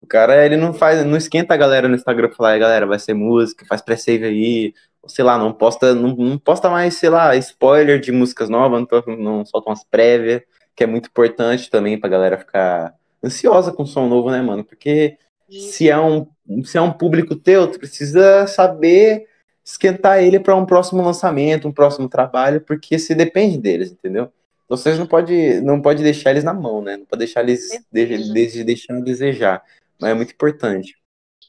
[0.00, 3.14] O cara, ele não faz, não esquenta a galera no Instagram falar, galera, vai ser
[3.14, 7.34] música, faz pré-save aí, ou sei lá, não posta, não, não posta mais, sei lá,
[7.36, 10.42] spoiler de músicas novas, não, não solta umas prévias,
[10.76, 14.64] que é muito importante também pra galera ficar ansiosa com som novo, né, mano?
[14.64, 15.18] Porque
[15.50, 16.26] se é um,
[16.64, 19.26] se é um público teu, tu precisa saber
[19.68, 24.32] esquentar ele para um próximo lançamento, um próximo trabalho, porque se depende deles, entendeu?
[24.66, 26.96] Vocês não pode, não pode deixar eles na mão, né?
[26.96, 29.62] Não pode deixar eles de, de, deixando desejar,
[30.00, 30.96] mas é muito importante.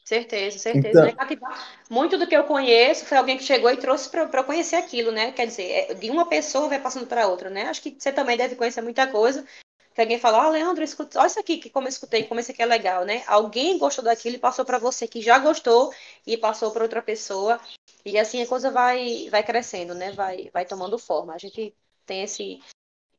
[0.04, 1.08] Certeza, certeza.
[1.08, 1.48] Então,
[1.88, 5.32] muito do que eu conheço foi alguém que chegou e trouxe para conhecer aquilo, né?
[5.32, 7.68] Quer dizer, é, de uma pessoa vai passando para outra, né?
[7.68, 9.46] Acho que você também deve conhecer muita coisa.
[9.94, 12.52] Que alguém fala, oh, Leandro, escuta, olha isso aqui, que como eu escutei, como esse
[12.52, 13.24] aqui é legal, né?
[13.26, 15.92] Alguém gostou daquilo e passou para você que já gostou
[16.26, 17.60] e passou para outra pessoa.
[18.04, 20.12] E assim a coisa vai, vai crescendo, né?
[20.12, 21.34] Vai, vai tomando forma.
[21.34, 21.74] A gente
[22.06, 22.60] tem esse,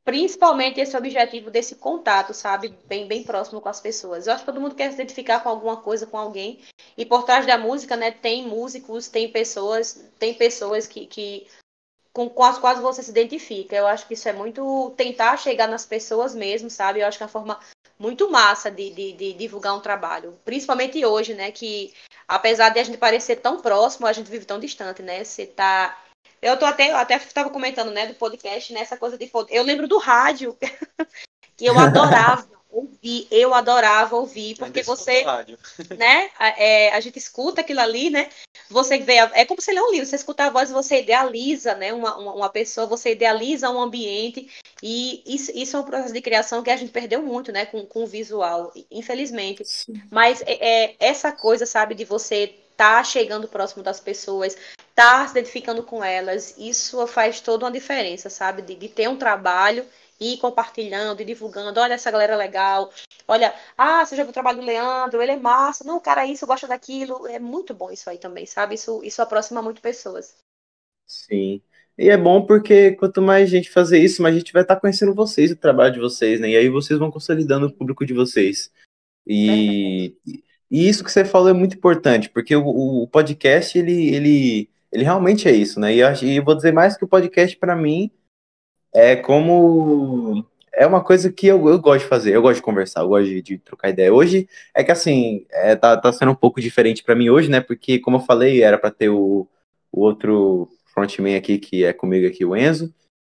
[0.03, 2.69] principalmente esse objetivo desse contato, sabe?
[2.86, 4.26] Bem, bem próximo com as pessoas.
[4.26, 6.61] Eu acho que todo mundo quer se identificar com alguma coisa, com alguém.
[6.97, 11.47] E por trás da música, né, tem músicos, tem pessoas, tem pessoas que, que
[12.14, 13.76] com, com as quais você se identifica.
[13.76, 16.99] Eu acho que isso é muito tentar chegar nas pessoas mesmo, sabe?
[16.99, 17.59] Eu acho que é uma forma
[17.97, 20.38] muito massa de, de, de divulgar um trabalho.
[20.43, 21.51] Principalmente hoje, né?
[21.51, 21.93] Que
[22.28, 25.24] apesar de a gente parecer tão próximo, a gente vive tão distante, né?
[25.24, 25.97] Você tá.
[26.41, 29.88] Eu tô até, até estava comentando, né, do podcast, nessa né, coisa de Eu lembro
[29.88, 30.57] do rádio,
[31.55, 35.24] que eu adorava ouvir, eu adorava ouvir, porque você,
[35.97, 38.30] né, é, a gente escuta aquilo ali, né,
[38.69, 41.76] você vê, é como se ler um livro, você escuta a voz e você idealiza,
[41.76, 44.49] né, uma, uma, pessoa, você idealiza um ambiente,
[44.82, 47.86] e isso, isso é um processo de criação que a gente perdeu muito, né, com,
[47.86, 50.01] com o visual, infelizmente, Sim.
[50.09, 54.57] mas é, é, essa coisa, sabe, de você tá chegando próximo das pessoas,
[54.95, 59.17] tá se identificando com elas, isso faz toda uma diferença, sabe, de, de ter um
[59.17, 59.86] trabalho
[60.22, 62.91] e compartilhando e divulgando, olha essa galera legal,
[63.28, 66.45] olha, ah, você já viu o trabalho do Leandro, ele é massa, não, cara, isso,
[66.45, 68.76] gosta daquilo, é muito bom isso aí também, sabe?
[68.76, 70.38] Isso, isso aproxima muito pessoas.
[71.07, 71.59] Sim.
[71.97, 75.51] E é bom porque quanto mais gente fazer isso, mais gente vai estar conhecendo vocês,
[75.51, 76.49] o trabalho de vocês, né?
[76.49, 78.72] E aí vocês vão consolidando o público de vocês.
[79.26, 80.15] E,
[80.69, 82.63] e isso que você falou é muito importante, porque o,
[83.03, 85.95] o podcast, ele, ele ele realmente é isso, né?
[85.95, 88.11] E, eu, e vou dizer mais que o podcast, para mim,
[88.93, 90.45] é como.
[90.73, 93.25] É uma coisa que eu, eu gosto de fazer, eu gosto de conversar, eu gosto
[93.25, 94.13] de, de trocar ideia.
[94.13, 97.59] Hoje é que assim, é, tá, tá sendo um pouco diferente para mim hoje, né?
[97.59, 99.47] Porque, como eu falei, era para ter o,
[99.91, 102.93] o outro frontman aqui, que é comigo aqui, o Enzo.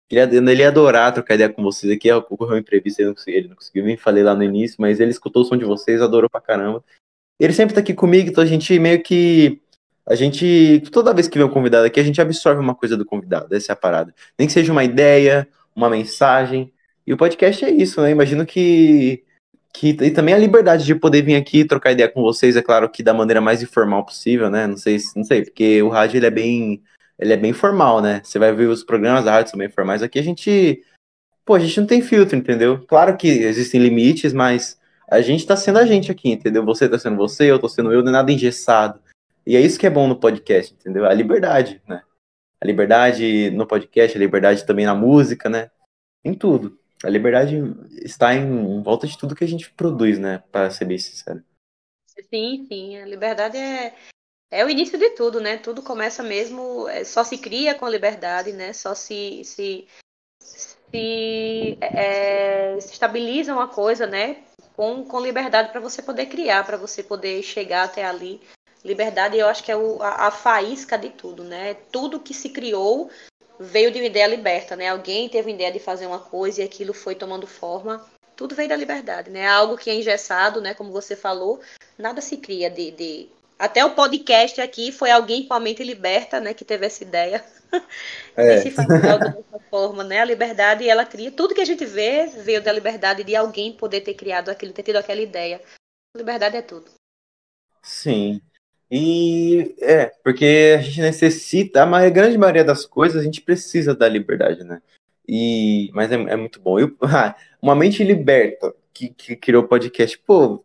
[0.10, 2.12] Ele, ele ia adorar trocar ideia com vocês aqui.
[2.12, 5.00] Ocorreu um imprevisto, ele não, conseguiu, ele não conseguiu, nem falei lá no início, mas
[5.00, 6.84] ele escutou o som de vocês, adorou pra caramba.
[7.40, 9.62] Ele sempre tá aqui comigo, então a gente meio que.
[10.08, 10.84] A gente.
[10.92, 13.72] Toda vez que vem um convidado aqui, a gente absorve uma coisa do convidado, essa
[13.72, 14.14] é a parada.
[14.38, 16.72] Nem que seja uma ideia, uma mensagem.
[17.08, 18.12] E o podcast é isso, né?
[18.12, 19.24] Imagino que.
[19.74, 22.90] que e também a liberdade de poder vir aqui trocar ideia com vocês, é claro
[22.90, 24.68] que da maneira mais informal possível, né?
[24.68, 26.82] Não sei, não sei, porque o rádio ele é bem
[27.18, 28.22] ele é bem formal, né?
[28.24, 30.04] Você vai ver os programas da rádio são bem formais.
[30.04, 30.84] Aqui a gente,
[31.46, 32.84] pô, a gente não tem filtro, entendeu?
[32.88, 34.80] Claro que existem limites, mas
[35.10, 36.66] a gente tá sendo a gente aqui, entendeu?
[36.66, 39.00] Você tá sendo você, eu tô sendo eu, não é nada engessado.
[39.46, 41.06] E é isso que é bom no podcast, entendeu?
[41.06, 42.04] A liberdade, né?
[42.60, 45.70] A liberdade no podcast, a liberdade também na música, né?
[46.24, 46.80] Em tudo.
[47.04, 47.62] A liberdade
[48.04, 50.44] está em, volta de tudo que a gente produz, né?
[50.52, 51.44] Para ser bem sincero.
[52.34, 52.98] Sim, sim.
[52.98, 53.94] A liberdade é,
[54.50, 55.58] é o início de tudo, né?
[55.58, 58.74] Tudo começa mesmo, é, só se cria com a liberdade, né?
[58.74, 59.88] Só se, se,
[60.40, 64.44] se, é, se estabiliza uma coisa, né?
[64.76, 68.42] Com, com liberdade para você poder criar, para você poder chegar até ali.
[68.86, 71.74] Liberdade, eu acho que é o, a, a faísca de tudo, né?
[71.92, 73.10] Tudo que se criou
[73.60, 74.90] veio de uma ideia liberta, né?
[74.90, 78.06] Alguém teve a ideia de fazer uma coisa e aquilo foi tomando forma.
[78.36, 79.48] Tudo veio da liberdade, né?
[79.48, 80.76] Algo que é engessado, né?
[80.76, 81.60] Como você falou,
[81.98, 86.40] nada se cria de, de até o podcast aqui foi alguém com a mente liberta,
[86.42, 87.44] né, que teve essa ideia
[88.36, 88.56] é.
[88.58, 90.20] de se fazer algo dessa forma, né?
[90.20, 94.02] A liberdade, ela cria tudo que a gente vê veio da liberdade de alguém poder
[94.02, 95.60] ter criado aquilo, ter tido aquela ideia.
[96.16, 96.92] Liberdade é tudo.
[97.82, 98.42] Sim.
[98.90, 104.08] E é, porque a gente necessita, a grande maioria das coisas a gente precisa da
[104.08, 104.82] liberdade, né?
[105.28, 106.80] E, mas é, é muito bom.
[106.80, 110.64] Eu, ah, uma mente liberta que, que criou o podcast, pô,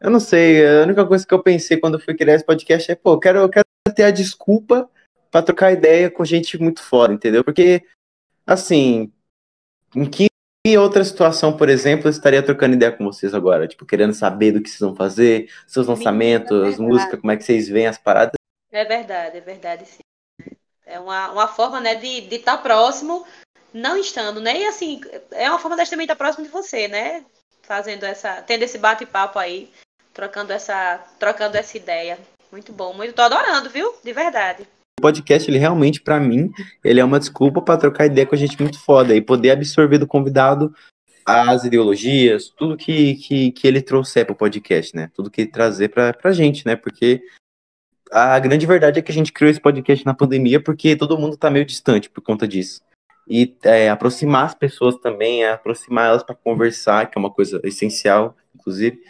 [0.00, 2.94] eu não sei, a única coisa que eu pensei quando fui criar esse podcast é,
[2.94, 4.88] pô, eu quero, eu quero ter a desculpa
[5.30, 7.42] para trocar ideia com gente muito fora, entendeu?
[7.42, 7.82] Porque,
[8.46, 9.12] assim,
[9.94, 10.28] em que
[10.78, 13.68] outra situação, por exemplo, eu estaria trocando ideia com vocês agora?
[13.68, 17.44] Tipo, querendo saber do que vocês vão fazer, seus lançamentos, é música, como é que
[17.44, 18.32] vocês veem as paradas?
[18.72, 20.00] É verdade, é verdade, sim.
[20.86, 23.26] É uma, uma forma, né, de estar de tá próximo,
[23.72, 24.58] não estando, né?
[24.58, 25.00] E assim,
[25.32, 27.24] é uma forma de também estar tá próximo de você, né?
[27.62, 29.70] Fazendo essa, tendo esse bate-papo aí
[30.14, 32.18] trocando essa, trocando essa ideia.
[32.50, 33.94] Muito bom, muito tô adorando, viu?
[34.02, 34.66] De verdade.
[34.98, 36.50] O podcast, ele realmente, para mim,
[36.82, 39.98] ele é uma desculpa para trocar ideia com a gente muito foda e poder absorver
[39.98, 40.74] do convidado
[41.24, 45.10] as ideologias, tudo que, que, que ele trouxer pro podcast, né?
[45.12, 46.76] Tudo que ele trazer pra, pra gente, né?
[46.76, 47.20] Porque
[48.10, 51.36] a grande verdade é que a gente criou esse podcast na pandemia porque todo mundo
[51.36, 52.80] tá meio distante por conta disso.
[53.28, 57.60] E é, aproximar as pessoas também, é aproximar elas para conversar, que é uma coisa
[57.64, 59.00] essencial, inclusive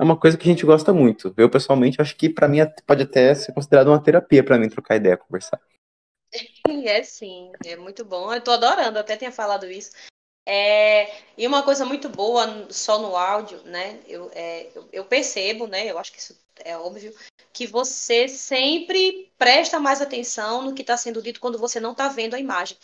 [0.00, 1.34] é uma coisa que a gente gosta muito.
[1.36, 4.96] Eu, pessoalmente, acho que para mim pode até ser considerado uma terapia para mim trocar
[4.96, 5.60] ideia, conversar.
[6.86, 8.32] É sim, é muito bom.
[8.32, 9.90] Eu tô adorando, até tinha falado isso.
[10.46, 14.00] É, e uma coisa muito boa só no áudio, né?
[14.06, 15.90] Eu, é, eu, eu, percebo, né?
[15.90, 17.14] Eu acho que isso é óbvio,
[17.52, 22.08] que você sempre presta mais atenção no que está sendo dito quando você não está
[22.08, 22.78] vendo a imagem.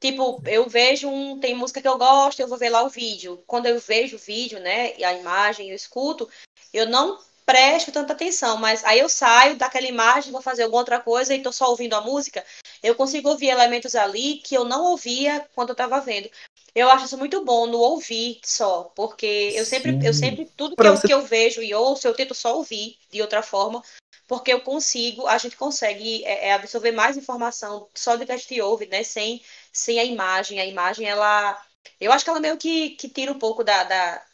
[0.00, 1.40] Tipo, eu vejo um.
[1.40, 3.42] Tem música que eu gosto, eu vou ver lá o vídeo.
[3.46, 4.96] Quando eu vejo o vídeo, né?
[4.96, 6.28] E a imagem, eu escuto,
[6.72, 7.18] eu não
[7.48, 11.42] presto tanta atenção, mas aí eu saio daquela imagem, vou fazer alguma outra coisa e
[11.42, 12.44] tô só ouvindo a música,
[12.82, 16.28] eu consigo ouvir elementos ali que eu não ouvia quando eu estava vendo.
[16.74, 20.86] Eu acho isso muito bom no ouvir só, porque eu sempre, eu sempre tudo que
[20.86, 23.82] eu, que eu vejo e ouço, eu tento só ouvir de outra forma,
[24.26, 28.36] porque eu consigo, a gente consegue é, é absorver mais informação só do que a
[28.36, 29.42] gente ouve, né, sem,
[29.72, 30.60] sem a imagem.
[30.60, 31.60] A imagem, ela,
[32.00, 34.24] eu acho que ela meio que, que tira um pouco da, da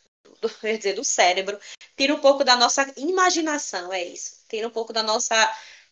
[0.41, 1.59] do, quer dizer, do cérebro,
[1.97, 4.45] tira um pouco da nossa imaginação, é isso.
[4.49, 5.35] Tira um pouco da nossa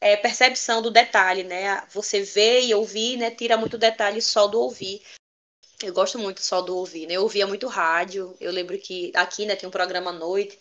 [0.00, 1.82] é, percepção do detalhe, né?
[1.90, 3.30] Você vê e ouvir, né?
[3.30, 5.02] Tira muito detalhe só do ouvir.
[5.82, 7.14] Eu gosto muito só do ouvir, né?
[7.14, 8.36] Eu ouvia muito rádio.
[8.40, 10.58] Eu lembro que aqui, né, tem um programa à noite.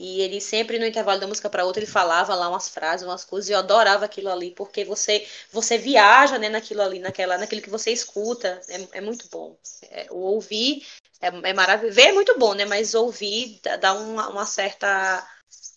[0.00, 3.22] E ele sempre no intervalo da música para outra ele falava lá umas frases, umas
[3.22, 7.60] coisas, e eu adorava aquilo ali, porque você você viaja, né, naquilo ali, naquela, naquilo
[7.60, 9.58] que você escuta, é, é muito bom.
[9.90, 10.86] É, o ouvir
[11.20, 11.94] é, é maravilhoso.
[11.94, 12.64] Ver é muito bom, né?
[12.64, 15.22] Mas ouvir dá uma, uma certa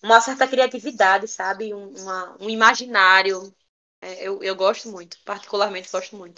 [0.02, 1.74] uma certa criatividade, sabe?
[1.74, 3.54] Um, uma, um imaginário.
[4.02, 6.38] É, eu, eu gosto muito, particularmente gosto muito.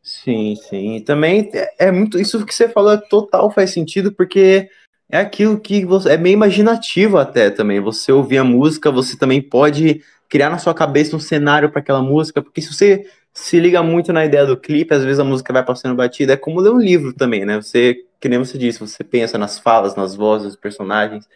[0.00, 1.02] Sim, sim.
[1.02, 2.20] Também é, é muito.
[2.20, 4.70] Isso que você falou é total faz sentido, porque
[5.08, 7.80] é aquilo que você, é meio imaginativo até também.
[7.80, 12.02] Você ouvir a música, você também pode criar na sua cabeça um cenário para aquela
[12.02, 15.52] música, porque se você se liga muito na ideia do clipe, às vezes a música
[15.52, 17.60] vai passando batida, é como ler um livro também, né?
[17.60, 21.28] Você, que nem você disse, você pensa nas falas, nas vozes dos personagens.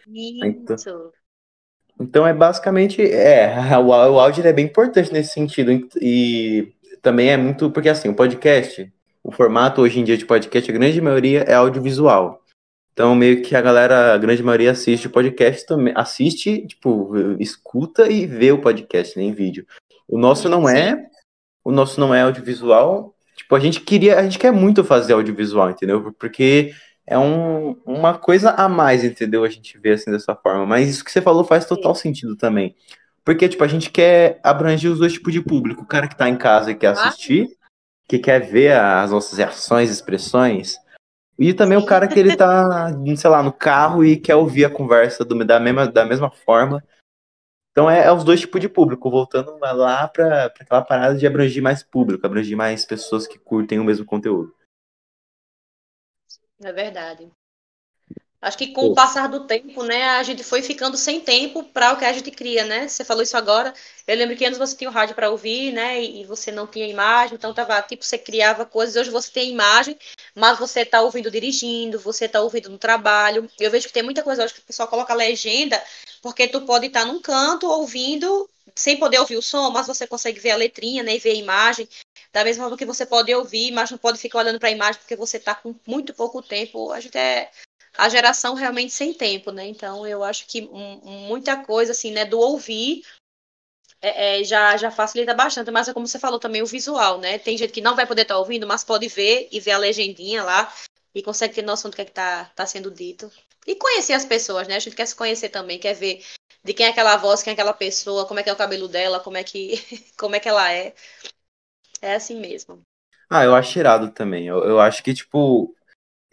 [0.43, 1.11] Então, Isso.
[1.99, 7.37] então é basicamente, é, o, o áudio é bem importante nesse sentido, e também é
[7.37, 8.91] muito, porque assim, o podcast,
[9.23, 12.41] o formato hoje em dia de podcast, a grande maioria é audiovisual.
[12.93, 18.11] Então, meio que a galera, a grande maioria assiste o podcast também, assiste, tipo, escuta
[18.11, 19.65] e vê o podcast, nem vídeo.
[20.07, 21.07] O nosso não é,
[21.63, 23.15] o nosso não é audiovisual.
[23.35, 26.13] Tipo, a gente queria, a gente quer muito fazer audiovisual, entendeu?
[26.19, 26.73] Porque
[27.07, 29.43] é um, uma coisa a mais, entendeu?
[29.43, 30.65] A gente vê assim dessa forma.
[30.65, 32.75] Mas isso que você falou faz total sentido também.
[33.23, 35.83] Porque, tipo, a gente quer abranger os dois tipos de público.
[35.83, 37.47] O cara que tá em casa e quer assistir,
[38.07, 40.75] que quer ver as nossas reações, expressões.
[41.43, 44.69] E também o cara que ele tá, sei lá, no carro e quer ouvir a
[44.69, 46.85] conversa do, da, mesma, da mesma forma.
[47.71, 51.63] Então é, é os dois tipos de público, voltando lá para aquela parada de abranger
[51.63, 54.55] mais público, abranger mais pessoas que curtem o mesmo conteúdo.
[56.63, 57.31] É verdade.
[58.41, 61.93] Acho que com o passar do tempo, né, a gente foi ficando sem tempo para
[61.93, 62.87] o que a gente cria, né?
[62.87, 63.71] Você falou isso agora.
[64.07, 66.87] Eu lembro que antes você tinha o rádio para ouvir, né, e você não tinha
[66.87, 68.95] imagem, então tava tipo você criava coisas.
[68.95, 69.95] Hoje você tem imagem,
[70.33, 73.47] mas você está ouvindo dirigindo, você está ouvindo no trabalho.
[73.59, 75.79] Eu vejo que tem muita coisa hoje que o pessoal coloca legenda,
[76.19, 80.39] porque tu pode estar num canto ouvindo sem poder ouvir o som, mas você consegue
[80.39, 81.87] ver a letrinha, né, e ver a imagem.
[82.33, 84.99] Da mesma forma que você pode ouvir, mas não pode ficar olhando para a imagem
[84.99, 86.91] porque você está com muito pouco tempo.
[86.91, 87.51] A gente é
[87.97, 89.67] a geração realmente sem tempo, né?
[89.67, 90.61] Então eu acho que
[91.03, 93.03] muita coisa assim, né, do ouvir
[94.01, 97.37] é, é, já, já facilita bastante, mas é como você falou também o visual, né?
[97.37, 99.77] Tem gente que não vai poder estar tá ouvindo, mas pode ver e ver a
[99.77, 100.73] legendinha lá
[101.13, 103.31] e consegue ter noção do que é está tá sendo dito.
[103.67, 104.75] E conhecer as pessoas, né?
[104.75, 106.23] A gente quer se conhecer também, quer ver
[106.63, 108.87] de quem é aquela voz, quem é aquela pessoa, como é que é o cabelo
[108.87, 109.75] dela, como é que,
[110.17, 110.93] como é, que ela é.
[112.01, 112.81] É assim mesmo.
[113.29, 114.47] Ah, eu acho irado também.
[114.47, 115.75] Eu, eu acho que, tipo,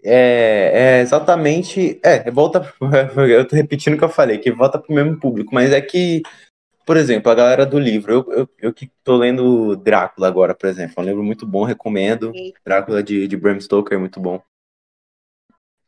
[0.05, 2.01] é, é, exatamente.
[2.03, 2.73] É, volta.
[3.17, 6.23] Eu tô repetindo o que eu falei, que volta pro mesmo público, mas é que,
[6.87, 10.69] por exemplo, a galera do livro, eu, eu, eu que tô lendo Drácula agora, por
[10.69, 12.33] exemplo, é um livro muito bom, recomendo.
[12.65, 14.41] Drácula de, de Bram Stoker é muito bom.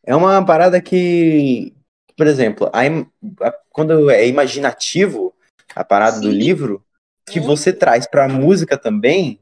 [0.05, 1.75] É uma parada que,
[2.17, 2.81] por exemplo, a,
[3.47, 5.35] a, quando é imaginativo
[5.75, 6.23] a parada Sim.
[6.23, 6.85] do livro,
[7.31, 9.39] que você traz pra música também,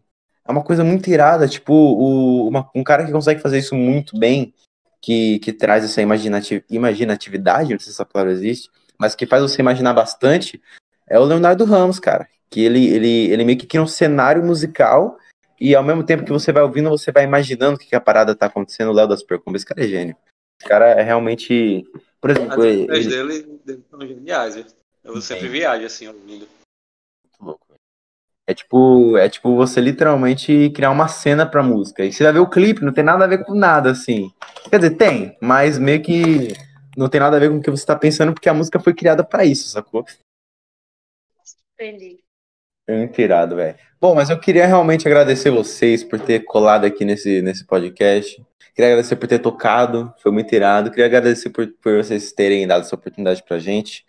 [0.48, 4.18] é uma coisa muito irada, tipo, o, uma, um cara que consegue fazer isso muito
[4.18, 4.54] bem,
[5.00, 9.42] que, que traz essa imaginativ imaginatividade, não sei se essa palavra existe, mas que faz
[9.42, 10.60] você imaginar bastante,
[11.06, 12.26] é o Leonardo Ramos, cara.
[12.50, 15.18] Que ele, ele, ele meio que cria um cenário musical
[15.60, 18.00] e ao mesmo tempo que você vai ouvindo, você vai imaginando o que, que a
[18.00, 18.88] parada tá acontecendo.
[18.88, 20.16] O Léo das Percumbas, esse cara é gênio.
[20.58, 21.84] Esse cara é realmente.
[22.20, 22.52] Por exemplo.
[22.54, 23.08] As ele, ele...
[23.08, 24.64] dele, dele são geniais,
[25.04, 26.48] eu sempre viajo assim, ouvindo.
[27.22, 27.67] Muito louco.
[28.48, 32.02] É tipo, é tipo você literalmente criar uma cena pra música.
[32.02, 34.32] E você vai ver o clipe, não tem nada a ver com nada, assim.
[34.70, 36.54] Quer dizer, tem, mas meio que
[36.96, 38.94] não tem nada a ver com o que você tá pensando, porque a música foi
[38.94, 40.02] criada para isso, sacou?
[41.74, 42.20] Entendi.
[42.86, 43.76] É muito irado, velho.
[44.00, 48.42] Bom, mas eu queria realmente agradecer vocês por ter colado aqui nesse, nesse podcast.
[48.74, 50.88] Queria agradecer por ter tocado, foi muito irado.
[50.88, 54.06] Queria agradecer por, por vocês terem dado essa oportunidade pra gente.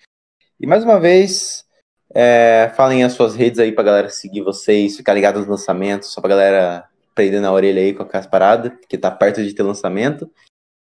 [0.57, 1.65] E mais uma vez,
[2.13, 6.21] é, falem as suas redes aí pra galera seguir vocês, ficar ligado nos lançamentos, só
[6.21, 10.31] pra galera prender na orelha aí com as paradas, que tá perto de ter lançamento.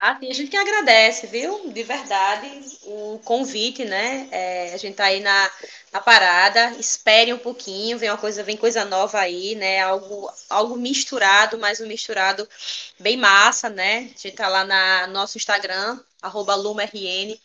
[0.00, 1.70] Assim, a gente que agradece, viu?
[1.70, 2.46] De verdade,
[2.82, 4.28] o convite, né?
[4.30, 5.50] É, a gente tá aí na,
[5.92, 9.80] na parada, espere um pouquinho, vem uma coisa, vem coisa nova aí, né?
[9.80, 12.46] Algo, algo misturado, mas um misturado
[12.98, 14.10] bem massa, né?
[14.14, 17.38] A gente tá lá na nosso Instagram, arroba LumaRNBR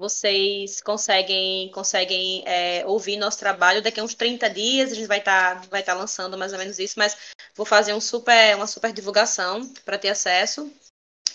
[0.00, 3.82] vocês conseguem conseguem é, ouvir nosso trabalho.
[3.82, 6.58] Daqui a uns 30 dias a gente vai estar tá, vai tá lançando mais ou
[6.58, 7.14] menos isso, mas
[7.54, 10.72] vou fazer um super, uma super divulgação para ter acesso.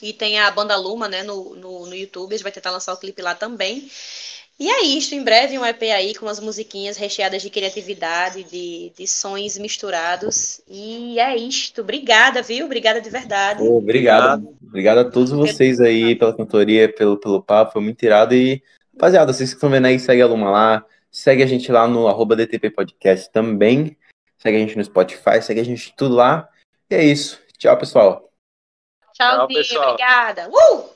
[0.01, 2.93] E tem a banda Luma né, no, no, no YouTube, a gente vai tentar lançar
[2.93, 3.89] o clipe lá também.
[4.58, 8.89] E é isso, em breve um EP aí com umas musiquinhas recheadas de criatividade, de,
[8.97, 10.62] de sons misturados.
[10.66, 11.82] E é isto.
[11.82, 12.66] Obrigada, viu?
[12.66, 13.62] Obrigada de verdade.
[13.62, 14.56] Oh, obrigado.
[14.66, 18.34] Obrigado a todos vocês aí pela cantoria, pelo, pelo papo, foi muito irado.
[18.34, 20.86] E, rapaziada, vocês que estão vendo aí, segue a Luma lá.
[21.12, 23.97] Segue a gente lá no arroba DTP Podcast também.
[24.38, 26.47] Segue a gente no Spotify, segue a gente tudo lá.
[26.89, 27.41] E é isso.
[27.58, 28.32] Tchau, pessoal.
[29.14, 29.93] Tchau, Tchau pessoal.
[29.93, 30.49] Obrigada.
[30.49, 30.89] Uh!